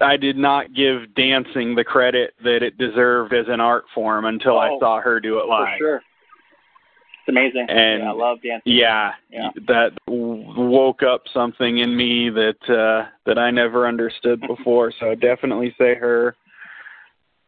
[0.00, 4.58] I did not give dancing the credit that it deserved as an art form until
[4.58, 5.68] I Oh, saw her do it live.
[5.74, 5.96] For sure.
[5.96, 7.66] It's amazing.
[7.68, 8.72] And- yeah, I love dancing.
[8.72, 9.50] Yeah, Yeah.
[9.66, 14.92] that woke up something in me that uh that I never understood before.
[14.98, 16.36] so definitely say her.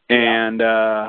[0.09, 1.09] And uh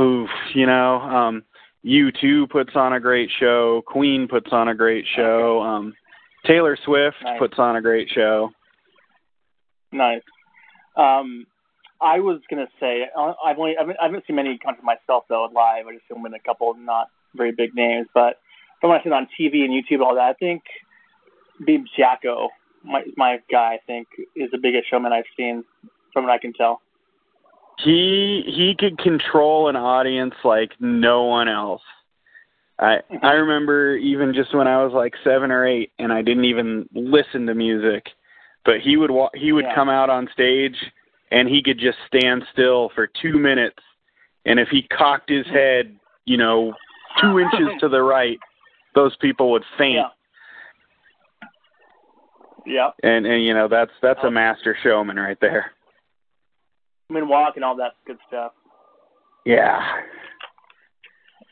[0.00, 1.44] oof, you know, um
[1.84, 5.94] U2 puts on a great show, Queen puts on a great show, um
[6.46, 7.38] Taylor Swift Nice.
[7.38, 8.50] puts on a great show.
[9.92, 10.22] Nice.
[10.96, 11.46] Um,
[12.00, 15.24] I was gonna say uh, I've only I haven't, I haven't seen many country myself
[15.28, 15.86] though live.
[15.86, 18.38] I just seen a couple of not very big names, but
[18.80, 20.62] from what I've seen on TV and YouTube and all that, I think
[21.66, 22.50] Beeb Jacko,
[22.82, 25.64] my my guy, I think is the biggest showman I've seen
[26.12, 26.80] from what I can tell.
[27.78, 31.82] He he could control an audience like no one else.
[32.78, 33.24] I Mhm.
[33.24, 36.88] I remember even just when I was like 7 or 8 and I didn't even
[36.92, 38.10] listen to music,
[38.64, 39.74] but he would wa- he would Yeah.
[39.74, 40.76] come out on stage
[41.30, 43.78] and he could just stand still for 2 minutes
[44.44, 46.74] and if he cocked his head, you know,
[47.20, 48.38] 2 inches to the right,
[48.94, 50.06] those people would faint.
[52.66, 52.90] Yeah.
[53.02, 55.72] And and you know, that's that's a master showman right there.
[57.12, 58.52] Moonwalk and all that good stuff.
[59.44, 59.80] Yeah.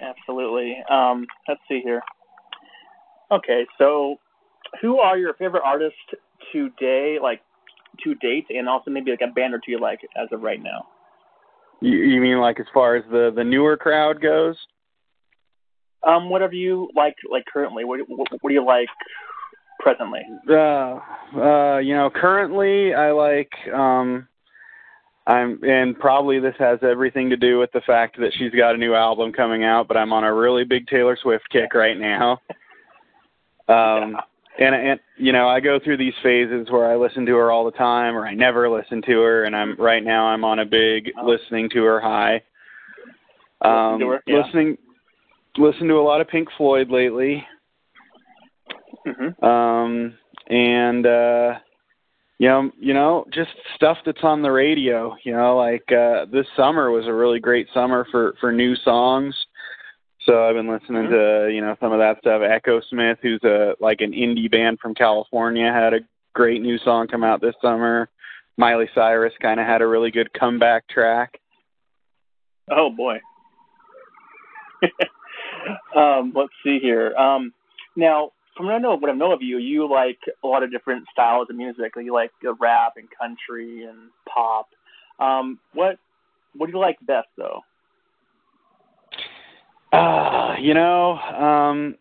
[0.00, 0.82] Absolutely.
[0.90, 2.02] Um, let's see here.
[3.30, 4.16] Okay, so
[4.80, 5.98] who are your favorite artists
[6.52, 7.40] today, like
[8.02, 10.62] two dates, and also maybe like a band or two you like as of right
[10.62, 10.86] now?
[11.80, 14.56] You, you mean like as far as the the newer crowd goes?
[16.06, 17.84] Um, whatever you like, like currently.
[17.84, 18.88] What, what, what do you like
[19.78, 20.20] presently?
[20.48, 20.98] Uh,
[21.36, 24.28] uh, you know, currently I like um
[25.26, 28.78] I'm and probably this has everything to do with the fact that she's got a
[28.78, 32.40] new album coming out, but I'm on a really big Taylor Swift kick right now.
[33.68, 34.16] Um
[34.58, 37.64] and and you know, I go through these phases where I listen to her all
[37.64, 40.66] the time or I never listen to her and I'm right now I'm on a
[40.66, 42.42] big listening to her high.
[43.62, 44.42] Um Listen her, yeah.
[44.42, 44.78] listening
[45.56, 47.44] listen to a lot of Pink Floyd lately.
[49.06, 50.14] hmm um
[50.48, 51.54] and uh
[52.38, 56.46] you know you know just stuff that's on the radio you know like uh this
[56.56, 59.34] summer was a really great summer for for new songs
[60.26, 63.74] so i've been listening to you know some of that stuff echo smith who's a
[63.80, 66.00] like an indie band from california had a
[66.34, 68.08] great new song come out this summer
[68.56, 71.38] miley cyrus kind of had a really good comeback track
[72.70, 73.20] Oh boy.
[75.96, 77.14] um, let's see here.
[77.16, 77.52] Um,
[77.96, 80.70] now, from what I know, what I know of you, you like a lot of
[80.70, 81.92] different styles of music.
[81.96, 82.30] You like
[82.60, 84.68] rap and country and pop.
[85.18, 85.98] Um, what
[86.54, 87.60] what do you like best though?
[89.92, 91.96] Uh, you know, um,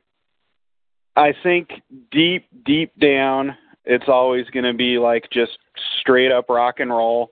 [1.16, 1.70] I think
[2.12, 5.58] deep, deep down, it's always going to be like just
[6.00, 7.32] straight up rock and roll.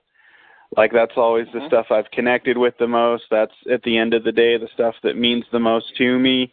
[0.76, 1.66] Like that's always the Mhm.
[1.66, 3.24] stuff I've connected with the most.
[3.30, 6.52] That's at the end of the day the stuff that means the most to me.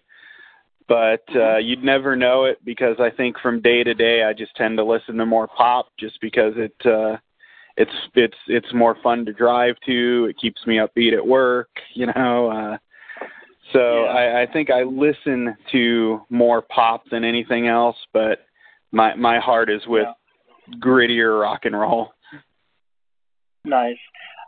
[0.88, 4.56] But uh, you'd never know it because I think from day to day I just
[4.56, 7.18] tend to listen to more pop just because it uh,
[7.76, 10.28] it's it's it's more fun to drive to.
[10.30, 11.70] It keeps me upbeat at work.
[11.94, 12.50] You know.
[12.50, 12.78] Uh,
[13.74, 14.12] so Yeah.
[14.12, 18.40] I, I think I listen to more pop than anything else, but
[18.92, 20.08] my my heart is with
[20.80, 22.12] grittier rock and roll.
[23.66, 23.98] Nice.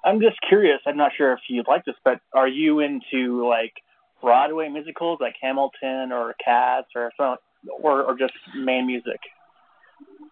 [0.06, 0.80] I'm just curious.
[0.86, 3.74] I'm not sure if you'd like this, but are you into like
[4.22, 7.12] Broadway musicals like Hamilton or Cats or
[7.82, 9.20] or or just main music?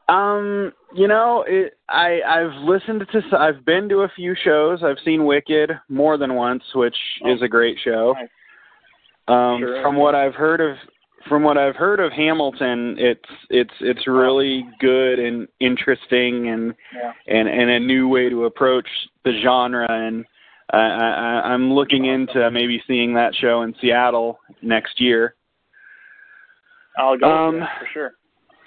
[0.09, 4.79] Um, you know, it, I I've listened to I've been to a few shows.
[4.83, 6.95] I've seen Wicked more than once, which
[7.25, 7.33] Oh.
[7.33, 8.13] is a great show.
[8.17, 8.29] Nice.
[9.27, 9.81] Um, Sure.
[9.81, 10.77] from what I've heard of
[11.27, 17.11] from what I've heard of Hamilton, it's it's it's really good and interesting and Yeah.
[17.27, 18.87] and and a new way to approach
[19.25, 20.25] the genre and
[20.71, 25.35] I, I I'm looking into maybe seeing that show in Seattle next year.
[26.97, 28.11] I'll go Um, for sure.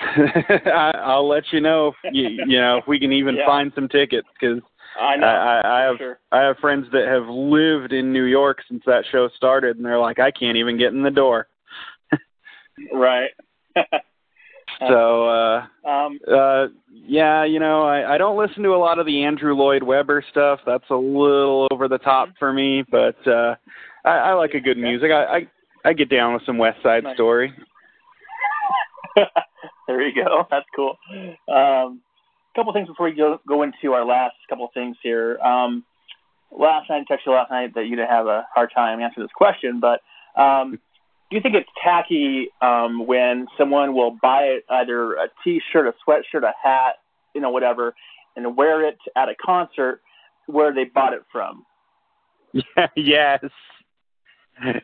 [0.67, 3.47] I, I'll let you know if you, you know if we can even Yeah.
[3.47, 4.63] find some tickets because
[5.01, 5.27] I know.
[5.27, 6.19] I, I, I have sure.
[6.33, 9.99] I have friends that have lived in New York since that show started, and they're
[9.99, 11.47] like, I can't even get in the door.
[12.93, 13.29] Right.
[14.89, 19.05] So uh, um, uh, yeah, you know, I, I don't listen to a lot of
[19.05, 20.61] the Andrew Lloyd Webber stuff.
[20.65, 23.57] That's a little over the top for me, but uh,
[24.07, 24.81] I, I like a good Okay.
[24.81, 25.11] music.
[25.11, 25.47] I, I
[25.85, 27.15] I get down with some West Side Nice.
[27.15, 27.53] Story.
[29.87, 30.47] there you go.
[30.51, 30.97] That's cool.
[31.49, 32.01] Um,
[32.57, 35.39] couple things before we go go into our last couple things here.
[35.39, 35.85] Um,
[36.51, 39.25] last night, I texted you last night that you didn't have a hard time answering
[39.25, 40.01] this question, but
[40.41, 40.79] um,
[41.31, 46.43] do you think it's tacky um, when someone will buy either a T-shirt, a sweatshirt,
[46.43, 46.97] a hat,
[47.35, 47.95] you know, whatever,
[48.37, 50.01] and wear it at a concert
[50.47, 51.65] where they bought it from?
[52.53, 53.45] Yeah, yes.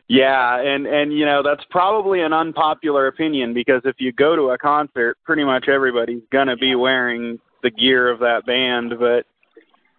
[0.07, 4.49] Yeah, and and you know that's probably an unpopular opinion because if you go to
[4.49, 8.93] a concert, pretty much everybody's gonna be wearing the gear of that band.
[8.99, 9.25] But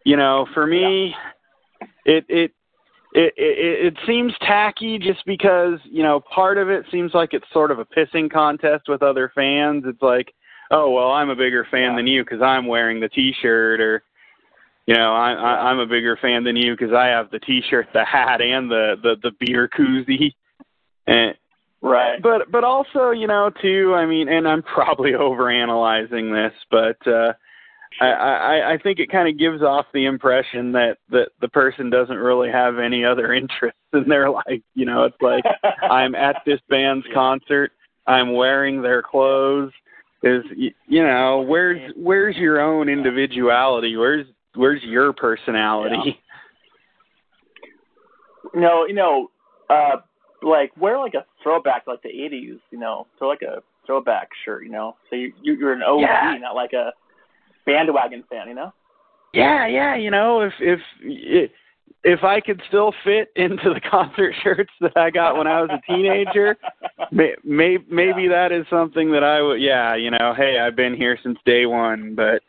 [0.04, 1.14] you know, for me,
[2.04, 2.52] it it
[3.12, 7.46] it, it it seems tacky just because you know part of it seems like it's
[7.52, 9.84] sort of a pissing contest with other fans.
[9.86, 10.32] It's like,
[10.70, 11.96] oh well, I'm a bigger fan yeah.
[11.96, 14.02] than you because I'm wearing the T-shirt, or
[14.88, 17.88] you know, I, I I'm a bigger fan than you because I have the T-shirt,
[17.92, 20.32] the hat, and the the the beer koozie.
[21.06, 21.34] And
[21.82, 23.92] right, but but also you know too.
[23.94, 27.06] I mean, and I'm probably overanalyzing this, but.
[27.06, 27.34] uh
[28.02, 31.88] I, I, I think it kind of gives off the impression that, that the person
[31.88, 34.60] doesn't really have any other interests in their life.
[34.74, 35.42] You know, it's like
[35.82, 37.72] I'm at this band's concert,
[38.06, 39.72] I'm wearing their clothes.
[40.22, 43.96] Is you know, where's where's your own individuality?
[43.96, 44.26] Where's
[44.58, 45.96] where's your personality?
[46.04, 46.12] Yeah.
[48.54, 49.30] No, you know,
[49.70, 49.96] uh
[50.42, 54.64] like wear like a throwback like the eighties, you know, throw like a throwback shirt,
[54.64, 54.96] you know.
[55.10, 56.36] So you you're an OG, yeah.
[56.40, 56.92] not like a
[57.66, 58.72] bandwagon fan, you know?
[59.34, 61.50] Yeah, yeah, you know, if if
[62.04, 65.70] if I could still fit into the concert shirts that I got when I was
[65.70, 66.56] a teenager,
[67.12, 68.48] may, may, maybe yeah.
[68.48, 69.60] that is something that I would.
[69.60, 72.42] Yeah, you know, hey, I've been here since day one, but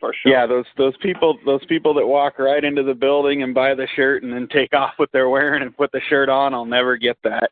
[0.00, 0.32] for sure.
[0.32, 3.86] Yeah, those those people those people that walk right into the building and buy the
[3.96, 6.96] shirt and then take off what they're wearing and put the shirt on, I'll never
[6.96, 7.50] get that.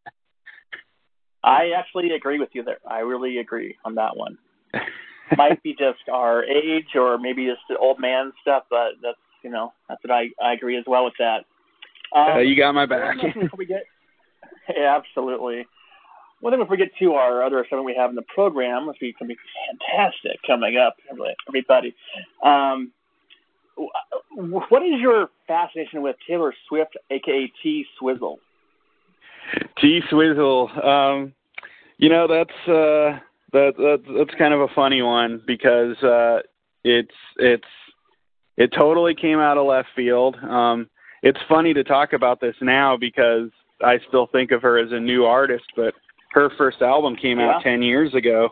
[1.42, 2.78] I actually agree with you there.
[2.88, 4.38] I really agree on that one.
[5.37, 9.50] might be just our age or maybe just the old man stuff, but that's you
[9.50, 11.44] know that's what I I agree as well with that.
[12.14, 13.16] Um, uh, you got my back.
[13.57, 13.85] we get,
[14.76, 15.66] yeah, absolutely.
[16.44, 18.98] Well, then, if we get to our other segment we have in the program, which
[19.00, 20.94] is going to be fantastic coming up,
[21.48, 21.94] everybody.
[22.42, 22.92] Um,
[24.37, 28.40] what is your fascination with Taylor Swift, aka T Swizzle?
[29.80, 30.68] T Swizzle.
[30.85, 31.33] Um,
[31.96, 33.20] you know that's uh,
[33.54, 36.40] that, that that's kind of a funny one because uh,
[36.85, 37.64] it's it's
[38.59, 40.37] it totally came out of left field.
[40.37, 40.90] Um,
[41.22, 43.48] it's funny to talk about this now because
[43.83, 45.94] I still think of her as a new artist, but
[46.35, 47.55] her first album came yeah.
[47.55, 48.51] out ten years ago,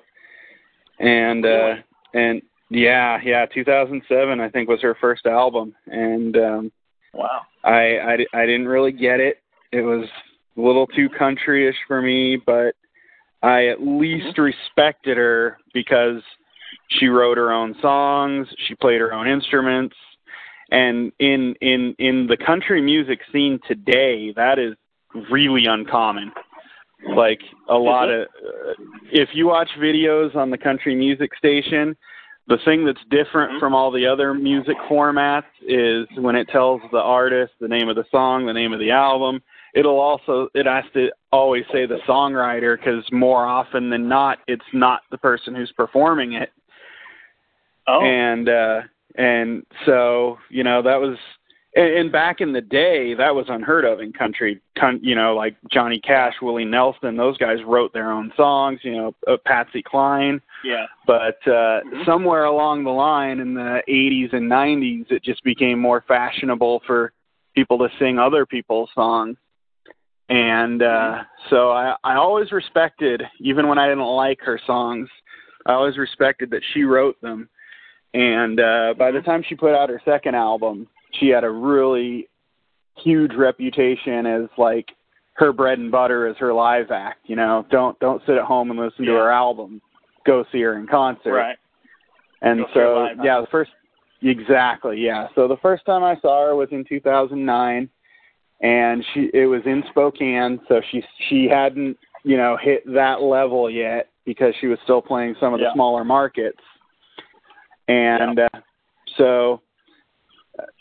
[0.98, 1.74] and uh,
[2.14, 2.40] and
[2.70, 6.72] yeah, yeah, 2007 I think was her first album, and um,
[7.12, 9.38] wow, I, I I didn't really get it.
[9.72, 10.06] It was
[10.56, 12.74] a little too countryish for me, but
[13.42, 14.42] I at least mm-hmm.
[14.42, 16.22] respected her because
[16.88, 19.96] she wrote her own songs, she played her own instruments,
[20.70, 24.74] and in in in the country music scene today, that is
[25.30, 26.32] really uncommon.
[27.16, 28.72] Like a lot of, uh,
[29.12, 31.96] if you watch videos on the country music station,
[32.48, 33.60] the thing that's different mm-hmm.
[33.60, 37.96] from all the other music formats is when it tells the artist the name of
[37.96, 39.40] the song, the name of the album,
[39.74, 44.64] it'll also it has to always say the songwriter because more often than not it's
[44.72, 46.50] not the person who's performing it.
[47.86, 48.02] Oh.
[48.02, 48.80] And uh
[49.16, 51.16] and so you know that was
[51.74, 55.34] and, and back in the day that was unheard of in country con, you know
[55.34, 59.82] like johnny cash willie nelson those guys wrote their own songs you know uh, patsy
[59.82, 60.40] cline.
[60.64, 60.86] Yeah.
[61.06, 62.04] But uh mm-hmm.
[62.06, 67.12] somewhere along the line in the 80s and 90s it just became more fashionable for
[67.54, 69.36] people to sing other people's songs.
[70.28, 75.08] And uh, so I, I always respected, even when I didn't like her songs,
[75.66, 77.48] I always respected that she wrote them.
[78.14, 82.28] And uh, by the time she put out her second album, she had a really
[82.96, 84.88] huge reputation as like
[85.34, 87.20] her bread and butter is her live act.
[87.24, 89.12] You know, don't don't sit at home and listen yeah.
[89.12, 89.80] to her album.
[90.26, 91.32] Go see her in concert.
[91.32, 91.56] Right.
[92.42, 93.70] And Go so yeah, the first
[94.22, 95.28] exactly yeah.
[95.34, 97.88] So the first time I saw her was in 2009
[98.62, 103.68] and she it was in Spokane, so she she hadn't you know hit that level
[103.68, 106.62] yet because she was still playing some of the smaller markets,
[107.88, 108.48] and yeah.
[108.54, 108.60] uh,
[109.18, 109.60] so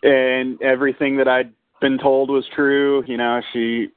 [0.03, 3.03] and everything that I'd been told was true.
[3.07, 3.89] You know, she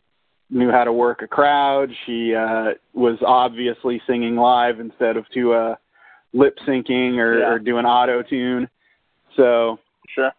[0.50, 1.90] knew how to work a crowd.
[2.06, 5.74] She uh, was obviously singing live instead of to uh,
[6.32, 7.48] lip syncing or, yeah.
[7.48, 8.68] or doing auto tune.
[9.36, 9.78] So
[10.14, 10.32] sure.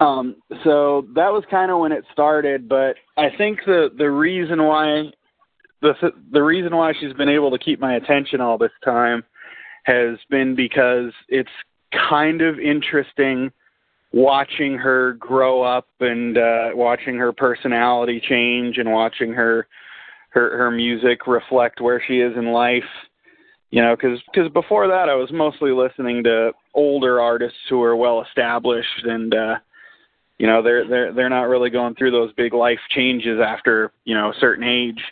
[0.00, 4.64] Um, so that was kind of when it started, but I think the the reason
[4.64, 5.12] why
[5.80, 5.94] the
[6.32, 9.22] the reason why she's been able to keep my attention all this time
[9.84, 11.50] has been because it's
[12.08, 13.52] kind of interesting
[14.14, 19.66] watching her grow up and uh watching her personality change and watching her
[20.28, 22.84] her her music reflect where she is in life
[23.72, 27.96] you know cuz cuz before that I was mostly listening to older artists who are
[27.96, 29.56] well established and uh
[30.38, 34.14] you know they're they're they're not really going through those big life changes after you
[34.14, 35.02] know a certain age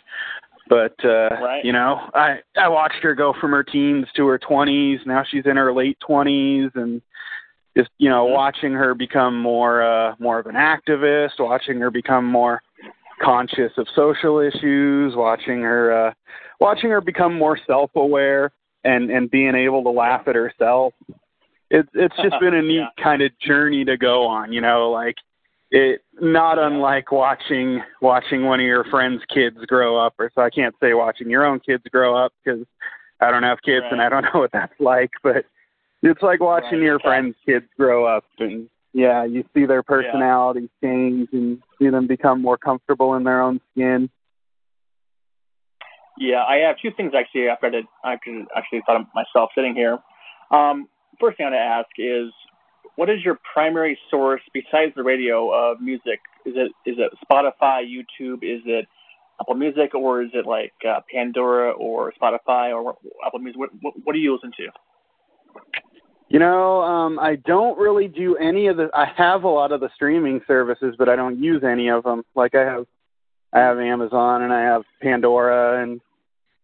[0.69, 1.65] but uh right.
[1.65, 5.45] you know i i watched her go from her teens to her 20s now she's
[5.45, 7.01] in her late 20s and
[7.77, 8.35] just you know mm-hmm.
[8.35, 12.61] watching her become more uh more of an activist watching her become more
[13.21, 16.13] conscious of social issues watching her uh
[16.59, 18.51] watching her become more self aware
[18.83, 20.93] and and being able to laugh at herself
[21.69, 23.03] it's it's just been a neat yeah.
[23.03, 25.15] kind of journey to go on you know like
[25.71, 26.67] it not Yeah.
[26.67, 30.93] unlike watching watching one of your friends kids grow up or so i can't say
[30.93, 32.65] watching your own kids grow up because
[33.21, 35.45] i don't have kids and i don't know what that's like but
[36.03, 40.69] it's like watching Right, your friends kids grow up and yeah you see their personalities
[40.83, 44.09] change and see them become more comfortable in their own skin
[46.17, 47.47] Yeah, I have two things actually.
[47.47, 49.97] After I did, I could actually thought of myself sitting here.
[50.51, 50.87] Um,
[51.19, 52.31] first thing I want to ask is,
[52.95, 56.19] what is your primary source besides the radio of music?
[56.45, 58.43] Is it is it Spotify, YouTube?
[58.43, 58.85] Is it
[59.41, 62.95] Apple Music, or is it like uh, Pandora or Spotify or
[63.25, 63.59] Apple Music?
[63.59, 64.67] What, what, what do you listen to?
[66.33, 68.89] You know, um, I don't really do any of the.
[68.91, 72.23] I have a lot of the streaming services, but I don't use any of them.
[72.33, 72.87] Like I have,
[73.53, 76.01] I have Amazon and I have Pandora and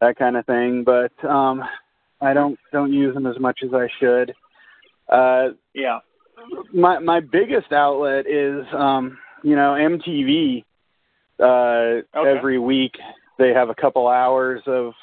[0.02, 0.84] that kind of thing.
[0.84, 1.64] But um,
[2.20, 4.34] I don't don't use them as much as I should.
[5.08, 6.00] Uh, Yeah.
[6.74, 10.64] my my biggest outlet is um, you know MTV.
[11.40, 12.38] Uh, Okay.
[12.38, 12.98] Every week
[13.38, 14.94] they have a couple hours of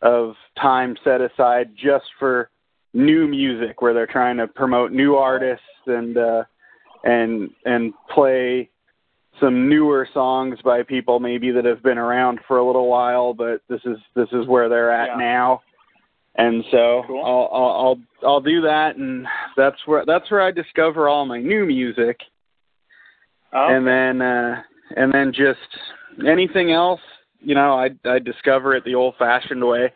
[0.00, 2.50] of time set aside just for
[2.96, 6.42] new music where they're trying to promote new artists and uh
[7.04, 8.68] and and play
[9.38, 13.60] some newer songs by people maybe that have been around for a little while but
[13.68, 15.16] this is this is where they're at Yeah.
[15.18, 15.62] now.
[16.38, 17.22] And so Cool.
[17.24, 19.26] I'll, I'll I'll I'll do that and
[19.56, 22.18] that's where that's where I discover all my new music.
[23.52, 24.62] Oh, and then uh
[24.96, 25.60] and then just
[26.26, 27.00] anything else
[27.40, 29.92] you know i i discover it the old fashioned way.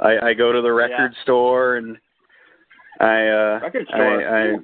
[0.00, 1.96] I i go to the record store and
[3.00, 4.26] i uh Record store.
[4.26, 4.56] i, I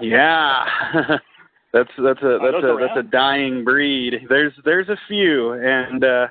[0.00, 0.64] yeah.
[1.72, 4.14] That's that's a that's a that's a dying breed.
[4.30, 6.28] There's there's a few and uh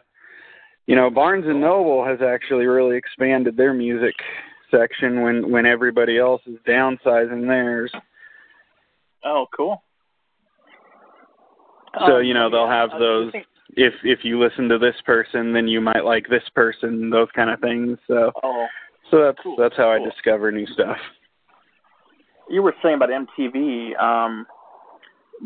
[0.87, 4.15] you know barnes and noble has actually really expanded their music
[4.71, 7.91] section when when everybody else is downsizing theirs.
[9.23, 9.83] Oh, cool.
[12.07, 13.33] So, Um, you know, they'll have those-
[13.75, 17.51] if if you listen to this person then you might like this person those kind
[17.51, 18.31] of things so.
[18.41, 18.65] Oh,
[19.11, 20.97] so that's Cool, that's how i discover new stuff
[22.49, 24.01] you were saying about MTV.
[24.01, 24.47] Um,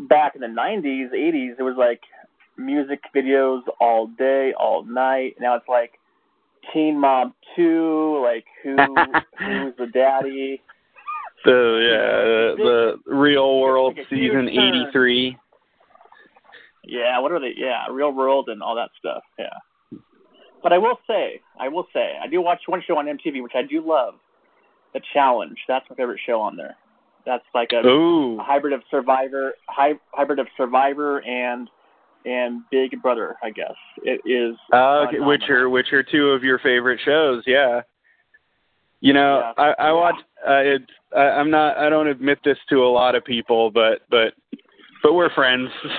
[0.08, 2.00] back in the '90s, '80s, it was like
[2.56, 5.36] music videos all day, all night.
[5.40, 5.98] Now it's like
[6.72, 8.76] Teen Mom Two, like who
[9.38, 10.62] who's the daddy?
[11.44, 15.36] the yeah the, the real world like season 83
[16.84, 17.52] Yeah, what are they?
[17.56, 19.24] Yeah, Real World and all that stuff.
[19.38, 19.46] Yeah.
[20.62, 23.52] But I will say, I will say, I do watch one show on MTV which
[23.54, 24.14] I do love,
[24.94, 25.56] The Challenge.
[25.68, 26.76] That's my favorite show on there.
[27.26, 31.68] That's like a ooh a hybrid of Survivor, hy- hybrid of Survivor and
[32.24, 33.74] and Big Brother, I guess.
[34.04, 34.56] It is.
[34.72, 37.80] uh, okay, which are which are two of your favorite shows yeah
[39.00, 39.64] you know Yeah.
[39.76, 40.14] i i watch
[40.48, 40.84] uh, it's
[41.16, 44.34] I, i'm not i don't admit this to a lot of people but but
[45.02, 45.68] but we're friends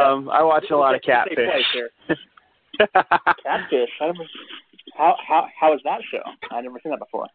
[0.00, 1.64] um i watch a lot of It's a safe
[2.08, 2.18] catfish.
[2.78, 3.90] Catfish.
[4.00, 4.24] I never,
[4.96, 6.22] how how how is that show?
[6.50, 7.26] I've never seen that before.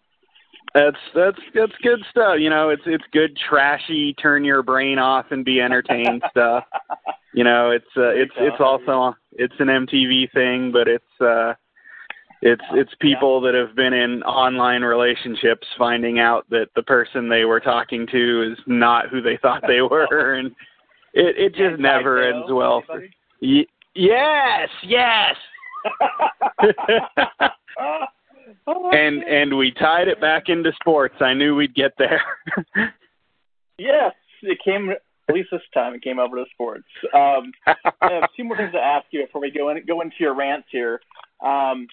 [0.74, 2.36] That's that's that's good stuff.
[2.39, 6.64] You know, it's it's good trashy, turn your brain off and be entertained stuff.
[7.34, 11.54] You know, it's uh, it's it's also it's an MTV thing, but it's uh
[12.42, 17.46] it's it's people that have been in online relationships finding out that the person they
[17.46, 20.52] were talking to is not who they thought they were and
[21.14, 22.84] it it just never ends well.
[22.88, 23.16] For, anybody?
[23.42, 23.66] y-
[23.96, 25.36] yes, yes.
[28.68, 31.16] and and we tied it back into sports.
[31.22, 32.22] I knew we'd get there.
[33.78, 34.14] yes,
[34.44, 35.94] it came at least this time.
[35.94, 36.88] It came over to sports.
[37.14, 40.16] Um, I have two more things to ask you before we go in, go into
[40.20, 41.00] your rants here.
[41.44, 41.88] Um,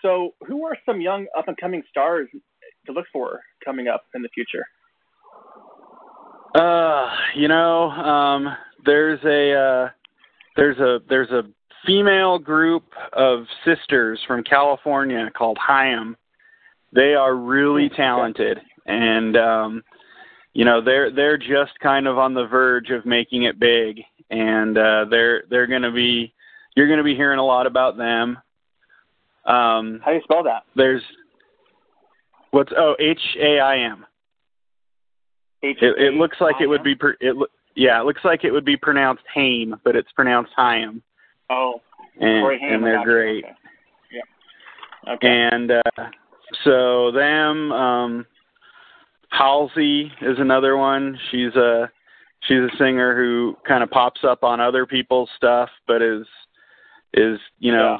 [0.00, 2.28] so, who are some young up and coming stars
[2.86, 4.64] to look for coming up in the future?
[6.54, 8.48] Uh, you know, um,
[8.84, 9.88] there's a uh,
[10.56, 11.44] there's a there's a
[11.86, 16.16] female group of sisters from California called Haim.
[16.94, 19.82] They are really talented, and um,
[20.52, 24.76] you know they're they're just kind of on the verge of making it big, and
[24.76, 26.32] uh, they're they're going to be
[26.76, 28.38] you're going to be hearing a lot about them.
[29.44, 30.64] Um, How do you spell that?
[30.76, 31.02] There's
[32.50, 34.06] what's oh H A I M.
[35.62, 37.36] H It, it looks like it would be per, it
[37.74, 41.02] yeah it looks like it would be pronounced Haim, but it's pronounced Haim,
[41.50, 41.80] Oh,
[42.20, 42.74] and Corey Haim.
[42.74, 43.44] and they're great.
[43.44, 43.54] Okay.
[44.12, 45.14] Yeah.
[45.14, 45.48] Okay.
[45.52, 46.04] And uh,
[46.64, 48.26] so them, um,
[49.30, 51.18] Halsey is another one.
[51.30, 51.90] She's a
[52.42, 56.26] she's a singer who kind of pops up on other people's stuff, but is
[57.14, 57.98] is you know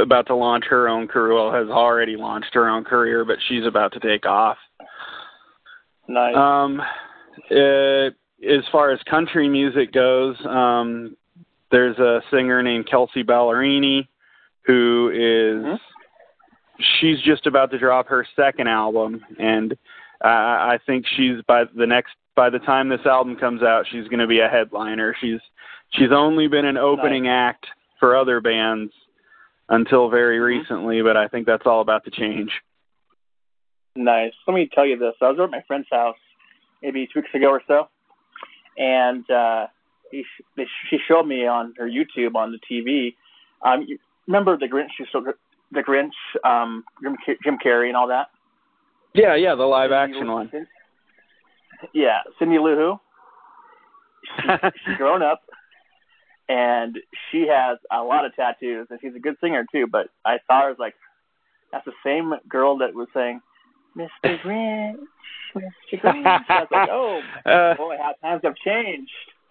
[0.00, 1.34] about to launch her own career.
[1.34, 4.56] Well, has already launched her own career, but she's about to take off.
[6.08, 6.34] nice.
[6.36, 6.80] Um,
[7.50, 8.10] uh,
[8.48, 11.16] as far as country music goes, um,
[11.70, 14.06] there's a singer named Kelsea Ballerini
[14.66, 15.80] who is Mhm.
[17.00, 19.76] she's just about to drop her second album, and
[20.22, 24.08] I I think she's by the next by the time this album comes out, she's
[24.08, 25.14] going to be a headliner.
[25.20, 25.40] She's
[25.90, 27.66] she's only been an opening act
[28.00, 28.92] for other bands
[29.68, 30.44] until very Mhm.
[30.60, 32.60] recently, but I think that's all about to change.
[33.96, 34.34] Nice.
[34.46, 35.14] Let me tell you this.
[35.20, 36.18] I was over at my friend's house
[36.82, 37.88] maybe two weeks ago or so,
[38.76, 39.66] and uh,
[40.10, 40.24] he,
[40.90, 43.14] she showed me on her YouTube on the TV.
[43.62, 44.88] Um, you remember the Grinch?
[44.96, 45.26] She showed
[45.72, 46.12] the Grinch,
[46.44, 48.28] um, Jim, Jim Carrey, and all that.
[49.14, 50.50] Yeah, yeah, the live Cindy action Lou- one.
[51.92, 53.00] Yeah, Cindy Lou Who.
[54.86, 55.42] She's grown up,
[56.48, 56.98] and
[57.30, 59.86] she has a lot of tattoos, and she's a good singer too.
[59.86, 60.94] But I saw her as like,
[61.72, 63.40] that's the same girl that was saying,
[63.96, 64.40] "Mr.
[64.42, 64.96] Grinch,
[65.56, 66.00] Mr.
[66.02, 69.10] Grinch." I was like, oh Uh, boy, how times have changed.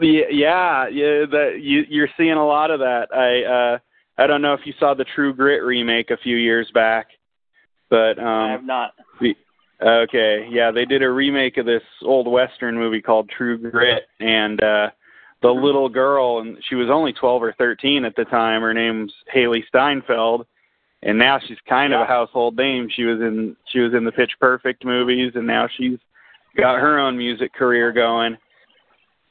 [0.00, 3.08] yeah, yeah, that you you're seeing a lot of that.
[3.14, 3.78] I uh
[4.22, 7.06] I don't know if you saw the True Grit remake a few years back,
[7.88, 8.94] but um, I have not.
[9.80, 14.62] okay, yeah, they did a remake of this old western movie called True Grit and
[14.62, 14.90] uh
[15.40, 15.62] the Mhm.
[15.62, 18.60] little girl and she was only 12 or 13 at the time.
[18.60, 20.46] Her name's Hailee Steinfeld
[21.02, 22.88] and now she's kind of a household name.
[22.94, 25.98] She was in she was in the Pitch Perfect movies and now she's
[26.56, 28.36] got her own music career going.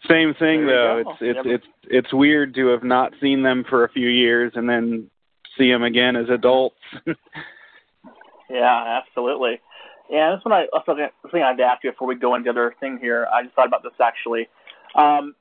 [0.07, 1.03] Same thing though.
[1.03, 1.11] go.
[1.11, 4.69] It's it's it's it's weird to have not seen them for a few years and
[4.69, 5.09] then
[5.57, 6.77] see them again as adults.
[8.49, 9.59] Yeah, absolutely.
[10.09, 12.75] Yeah, that's what I something thing I'd ask you before we go into the other
[12.79, 13.27] thing here.
[13.33, 14.47] I just thought about this actually.
[14.95, 15.35] Um,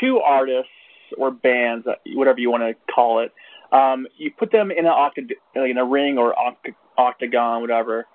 [0.00, 0.70] two artists
[1.16, 3.32] or bands, whatever you want to call it.
[3.74, 8.06] Um, you put them in an octag- in a ring or oct- octagon, whatever.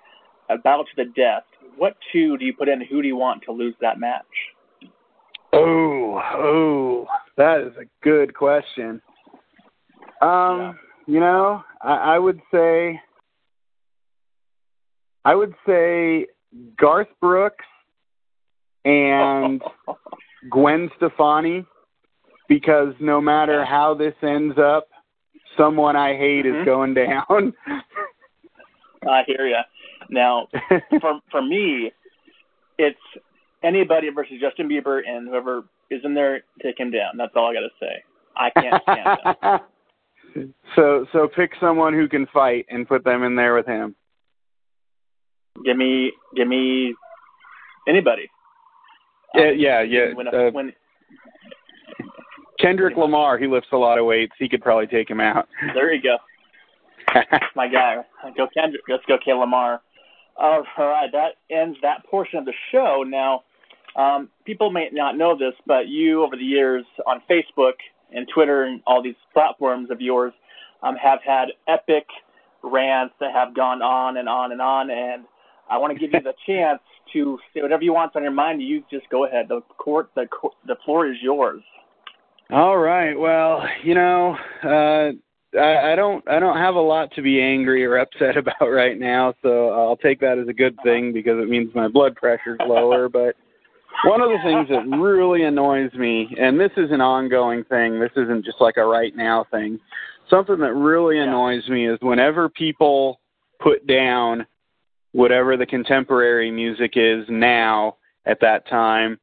[0.48, 1.44] A battle to the death.
[1.76, 2.80] What two do you put in?
[2.80, 4.24] Who do you want to lose that match?
[5.52, 7.06] oh, oh,
[7.36, 9.00] that is a good question.
[10.22, 13.00] Um, you know, I, I would say
[15.24, 16.26] I would say
[16.78, 17.64] Garth Brooks
[18.84, 19.60] and
[20.50, 21.64] Gwen Stefani
[22.48, 24.88] because no matter how this ends up,
[25.56, 26.60] someone I hate Mhm.
[26.60, 27.54] is going down.
[29.08, 29.60] I hear you.
[30.08, 30.48] Now,
[31.00, 31.92] for for me,
[32.78, 32.98] it's
[33.62, 37.16] anybody versus Justin Bieber, and whoever is in there, take him down.
[37.16, 38.02] That's all I got to say.
[38.36, 39.18] I can't stand
[40.34, 40.52] him.
[40.76, 43.94] so so pick someone who can fight and put them in there with him.
[45.64, 46.94] Give me, give me
[47.86, 48.30] anybody.
[49.34, 50.14] Yeah, Um, yeah, yeah.
[50.14, 50.72] When, Uh, when
[52.60, 54.32] Kendrick Lamar, he lifts a lot of weights.
[54.38, 55.48] He could probably take him out.
[55.74, 56.16] there you go,
[57.56, 57.96] my guy.
[58.36, 58.82] Go Kendrick.
[58.88, 59.32] Let's go, K.
[59.32, 59.80] Lamar.
[60.36, 63.04] All right, that ends that portion of the show.
[63.06, 63.42] Now,
[63.96, 67.74] um, people may not know this, but you, over the years on Facebook
[68.12, 70.32] and Twitter and all these platforms of yours,
[70.82, 72.06] um, have had epic
[72.62, 74.90] rants that have gone on and on and on.
[74.90, 75.24] And
[75.68, 76.80] I want to give you the chance
[77.12, 78.62] to say whatever you want on your mind.
[78.62, 79.46] You just go ahead.
[79.48, 81.62] The court, the court, the floor is yours.
[82.52, 83.14] All right.
[83.14, 85.12] Well, you know, uh
[85.56, 88.98] I, I don't I don't have a lot to be angry or upset about right
[88.98, 92.58] now, so I'll take that as a good thing because it means my blood pressure's
[92.66, 93.36] lower, but
[94.04, 98.12] one of the things that really annoys me, and this is an ongoing thing, this
[98.16, 99.78] isn't just like a right now thing.
[100.28, 103.20] Something that really annoys me is whenever people
[103.60, 104.46] put down
[105.12, 107.96] whatever the contemporary music is now
[108.26, 109.18] at that time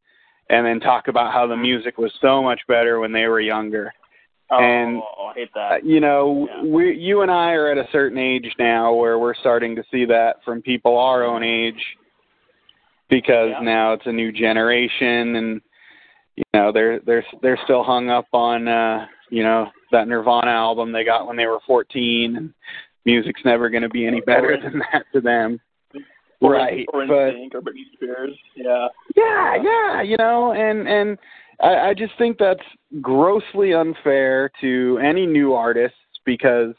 [0.50, 3.94] and then talk about how the music was so much better when they were younger.
[4.50, 5.86] Oh, And- I hate Uh, that.
[5.86, 6.62] you know, Yeah.
[6.64, 10.06] we you and I are at a certain age now where we're starting to see
[10.06, 11.98] that from people our own age
[13.10, 13.60] because Yeah.
[13.62, 15.62] now it's a new generation and
[16.36, 20.92] you know, they're they're they're still hung up on uh, you know, that Nirvana album
[20.92, 22.54] they got when they were 14 and
[23.06, 25.60] music's never going to be any better than that to them.
[26.42, 28.38] Right, or NSYNC or Britney Spears.
[28.56, 28.88] Yeah.
[29.16, 31.18] yeah, yeah, you know, and and
[31.60, 32.60] I, I just think that's
[33.02, 36.74] grossly unfair to any new artists because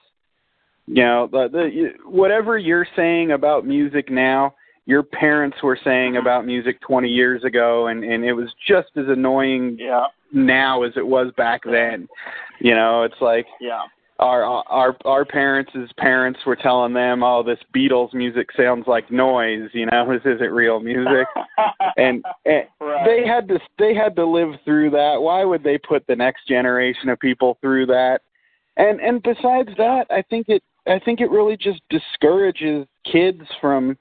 [0.87, 4.55] you know the, the whatever you're saying about music now
[4.87, 6.23] your parents were saying mm-hmm.
[6.23, 10.07] about music 20 years ago and and it was just as annoying Yeah.
[10.33, 12.09] now as it was back then
[12.61, 13.83] you know it's like Yeah.
[14.19, 19.69] Our our our parents' parents were telling them oh this beatles music sounds like noise
[19.73, 21.27] you know this isn't real music.
[21.97, 23.05] And, and Right.
[23.05, 25.17] they had to they had to live through that.
[25.21, 28.21] Why would they put the next generation of people through that?
[28.77, 33.97] And and besides that i think it i think it really just discourages kids from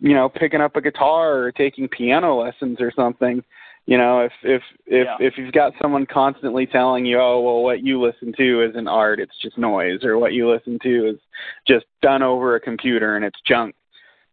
[0.00, 3.42] you know picking up a guitar or taking piano lessons or something
[3.86, 5.16] you know if if if Yeah.
[5.20, 9.20] if you've got someone constantly telling you oh well what you listen to isn't art
[9.20, 11.18] it's just noise or what you listen to is
[11.66, 13.74] just done over a computer and it's junk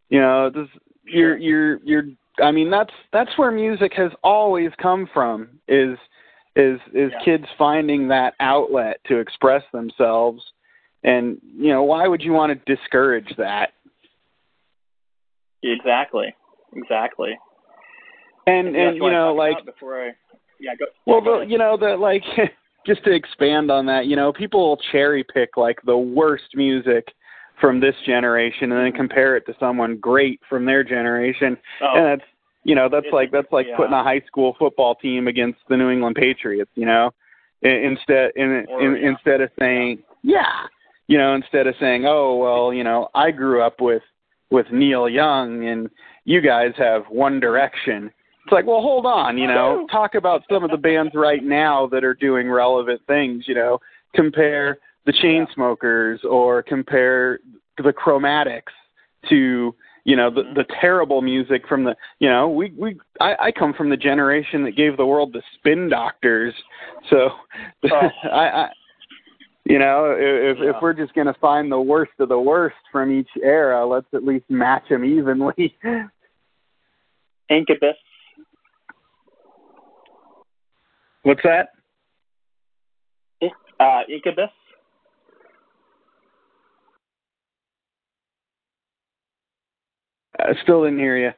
[0.10, 0.68] you know this
[1.04, 2.04] you're you're you're
[2.44, 5.98] i mean that's that's where music has always come from is
[6.56, 7.20] is is Yeah.
[7.26, 10.44] kids finding that outlet to express themselves
[11.04, 13.72] and you know why would you want to discourage that
[15.64, 16.34] exactly.
[16.74, 17.38] Exactly.
[18.50, 20.12] And and you know like before I
[20.60, 22.24] yeah go Well, go the, you know that like
[22.86, 27.06] just to expand on that, you know, people cherry pick like the worst music
[27.62, 32.06] from this generation and then compare it to someone great from their generation, oh, and
[32.06, 32.30] that's
[32.64, 33.76] you know that's It's- like that's like yeah.
[33.78, 37.12] putting a high school football team against the New England Patriots, you know,
[37.62, 39.10] instead in, Or, in, yeah.
[39.10, 40.68] instead of saying yeah,
[41.08, 44.04] you know, instead of saying oh well, you know, I grew up with
[44.52, 45.90] with Neil Young and
[46.26, 48.12] you guys have One Direction.
[48.50, 51.86] It's like, well, hold on, you know, talk about some of the bands right now
[51.92, 53.78] that are doing relevant things, you know,
[54.16, 57.42] compare the Chainsmokers or compare
[57.78, 58.74] the Chromatics
[59.30, 60.56] to, you know, the mm-hmm.
[60.56, 64.64] the terrible music from the, you know, we we I, I come from the generation
[64.64, 66.56] that gave the world the Spin Doctors,
[67.12, 67.30] so
[67.84, 68.10] Oh.
[68.32, 68.70] I, I
[69.66, 70.80] you know, if if Yeah.
[70.82, 74.46] we're just gonna find the worst of the worst from each era, let's at least
[74.50, 75.78] match them evenly.
[77.52, 77.96] Incubus.
[81.24, 81.70] What's that?
[83.80, 84.50] Uh, Incubus.
[90.38, 91.32] I still didn't hear you.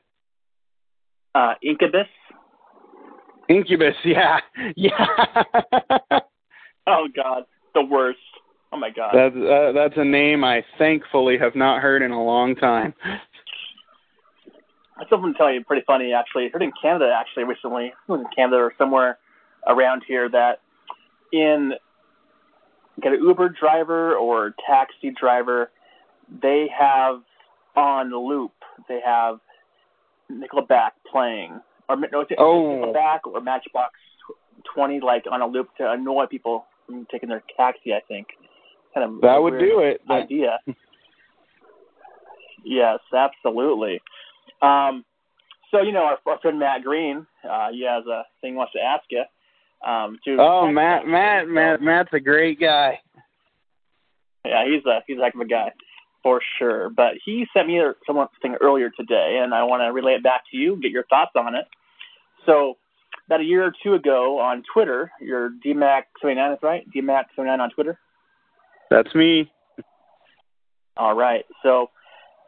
[1.35, 2.07] Uh, Incubus.
[3.49, 4.39] Incubus, yeah,
[4.75, 5.05] yeah.
[6.87, 8.19] Oh God, the worst.
[8.71, 9.13] Oh my God.
[9.13, 12.93] that's uh, that's a name I thankfully have not heard in a long time.
[13.03, 13.19] I
[14.99, 16.45] have something to tell you pretty funny actually.
[16.45, 19.17] I heard in Canada actually recently, I was in Canada or somewhere
[19.67, 20.59] around here that
[21.31, 21.73] in
[23.01, 25.71] get an Uber driver or taxi driver,
[26.41, 27.21] they have
[27.75, 28.51] on loop,
[28.87, 29.39] they have
[30.31, 31.59] Nickelback playing
[31.89, 32.93] or no, it's Oh.
[32.93, 33.93] Nickelback or Matchbox
[34.73, 37.93] Twenty like on a loop to annoy people from taking their taxi.
[37.93, 38.27] I think
[38.93, 40.01] kind of That would do it.
[40.09, 40.59] idea.
[42.63, 44.01] yes, absolutely.
[44.61, 45.03] Um,
[45.71, 48.73] so you know, our, our friend Matt Green, uh, he has a thing he wants
[48.73, 49.23] to ask you.
[49.85, 52.99] Um, to Oh, Matt, Matt, Matt, Matt's a great guy.
[54.45, 55.71] Yeah, he's a he's a heck of a guy
[56.23, 56.89] for sure.
[56.89, 60.57] But he sent me something earlier today, and I want to relay it back to
[60.57, 61.65] you, get your thoughts on it.
[62.45, 62.77] So,
[63.27, 67.99] about a year or two ago on Twitter, your DMAC79 is right, DMAC79 on Twitter.
[68.89, 69.51] That's me.
[70.97, 71.45] All right.
[71.63, 71.89] So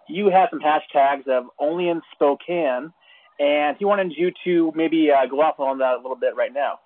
[0.09, 2.91] you had some hashtags of only in Spokane,
[3.39, 6.53] and he wanted you to maybe uh, go off on that a little bit right
[6.53, 6.79] now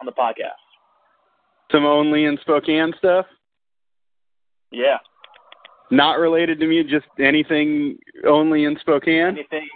[0.00, 0.58] on the podcast.
[1.72, 3.26] Some only in Spokane stuff.
[4.70, 4.98] Yeah.
[5.90, 9.26] Not related to me, just anything only in Spokane.
[9.36, 9.68] Anything?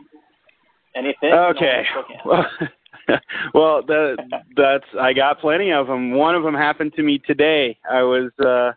[0.96, 1.32] Anything?
[1.32, 1.82] Okay.
[1.96, 2.68] Only in Spokane.
[3.06, 3.18] Well,
[3.54, 4.16] well, that
[4.56, 6.12] that's I got plenty of them.
[6.12, 7.76] One of them happened to me today.
[7.90, 8.72] I was uh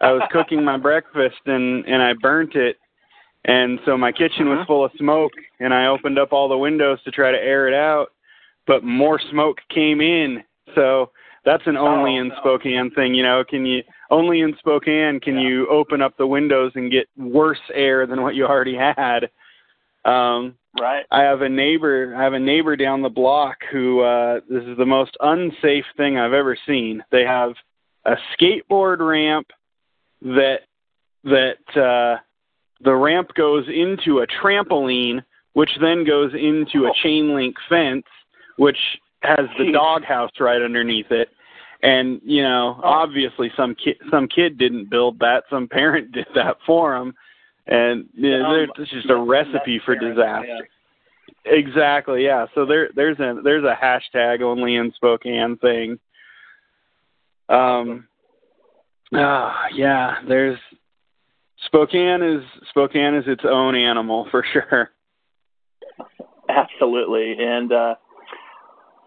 [0.00, 2.76] I was cooking my breakfast and and I burnt it.
[3.46, 4.66] And so my kitchen was Uh-huh.
[4.66, 7.74] full of smoke and I opened up all the windows to try to air it
[7.74, 8.12] out,
[8.68, 10.44] but more smoke came in.
[10.74, 11.10] So
[11.44, 12.34] that's an only Oh, in no.
[12.36, 13.44] Spokane thing, you know.
[13.48, 15.48] Can you only in Spokane can Yeah.
[15.48, 19.30] you open up the windows and get worse air than what you already had?
[20.04, 21.06] Um Right.
[21.12, 22.14] I have a neighbor.
[22.16, 26.18] I have a neighbor down the block who uh, this is the most unsafe thing
[26.18, 27.00] I've ever seen.
[27.12, 27.52] They have
[28.04, 29.46] a skateboard ramp
[30.22, 30.62] that
[31.22, 32.20] that uh,
[32.82, 38.04] the ramp goes into a trampoline, which then goes into a chain link fence,
[38.56, 38.78] which
[39.24, 41.28] has the doghouse right underneath it.
[41.82, 42.88] And you know, Oh.
[42.88, 45.44] obviously, some kid some kid didn't build that.
[45.50, 47.14] Some parent did that for him.
[47.66, 50.68] and you know, um, it's just a recipe for disaster.
[51.46, 52.46] Exactly, yeah.
[52.54, 55.98] So there there's a there's a hashtag only in Spokane thing.
[57.50, 58.06] Um
[59.14, 60.58] ah yeah, there's
[61.66, 64.90] Spokane is Spokane is its own animal for sure.
[66.48, 67.36] Absolutely.
[67.38, 67.94] And uh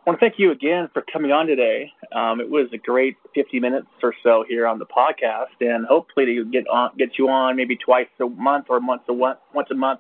[0.08, 1.92] I want to thank you again for coming on today.
[2.16, 6.26] Um, it was a great 50 minutes or so here on the podcast, and hopefully
[6.28, 9.76] to get on, get you on maybe twice a month or once a once a
[9.76, 10.00] month,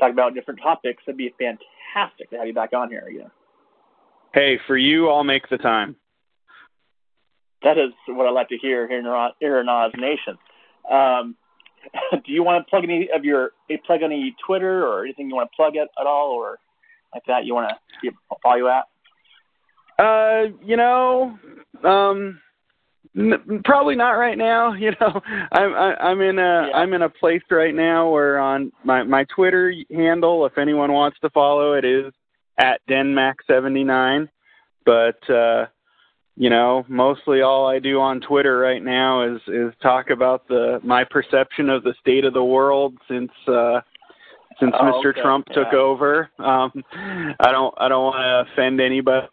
[0.00, 1.00] talk about different topics.
[1.06, 3.30] It'd be fantastic to have you back on here again.
[4.34, 5.94] Hey, for you, I'll make the time.
[7.62, 9.06] That is what I like to hear here in,
[9.68, 10.38] Oz Nation.
[10.90, 11.36] Um,
[12.10, 13.52] do you want to plug any of your
[13.86, 16.58] plug any Twitter or anything you want to plug it at all, or
[17.14, 17.70] like that you want
[18.02, 18.10] to
[18.42, 18.86] follow you at?
[19.98, 21.38] Uh, you know,
[21.84, 22.40] um,
[23.16, 24.72] n- probably not right now.
[24.78, 25.20] You know,
[25.52, 26.76] I'm I, I'm in a yeah.
[26.76, 31.18] I'm in a place right now where on my my Twitter handle, if anyone wants
[31.20, 32.12] to follow it, is
[32.58, 34.28] at denmac79.
[34.84, 35.66] But uh,
[36.36, 40.80] you know, mostly all I do on Twitter right now is is talk about the
[40.84, 43.80] my perception of the state of the world since uh
[44.60, 45.10] since oh, Mr.
[45.10, 45.22] Okay.
[45.22, 45.78] Trump took yeah.
[45.78, 46.30] over.
[46.38, 46.70] Um
[47.40, 49.26] I don't I don't want to offend anybody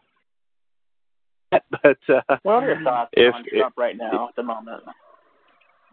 [1.83, 4.83] but uh, what are your thoughts if, on Trump if, right now at the moment?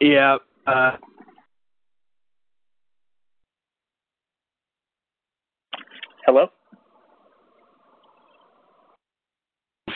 [0.01, 0.37] Yeah.
[0.67, 0.93] Uh,
[6.27, 6.49] Hello.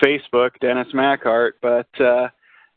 [0.03, 2.29] Facebook, Dennis Mackhart, but uh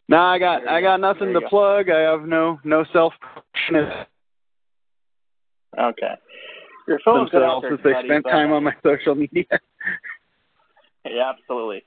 [0.10, 1.48] no, I got I got nothing to go.
[1.50, 1.90] plug.
[1.90, 3.14] I have no no self
[5.80, 6.14] Okay.
[6.88, 9.46] Your phone's good out there, they spent time on my social media.
[11.06, 11.84] yeah, absolutely.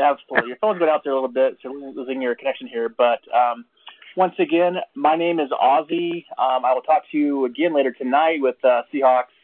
[0.00, 0.48] Absolutely.
[0.48, 2.88] Your phone's been out there a little bit, so we're losing your connection here.
[2.88, 3.64] But um,
[4.16, 6.24] once again, my name is Ozzy.
[6.38, 9.34] Um, I will talk to you again later tonight with uh, Seahawks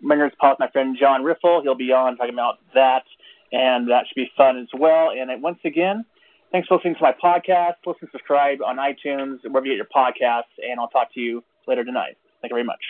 [0.00, 1.62] Mariners Pop, my friend John Riffle.
[1.62, 3.04] He'll be on talking about that,
[3.52, 5.10] and that should be fun as well.
[5.10, 6.04] And once again,
[6.52, 7.74] thanks for listening to my podcast.
[7.86, 11.84] Listen, subscribe on iTunes, wherever you get your podcasts, and I'll talk to you later
[11.84, 12.16] tonight.
[12.40, 12.82] Thank you very much.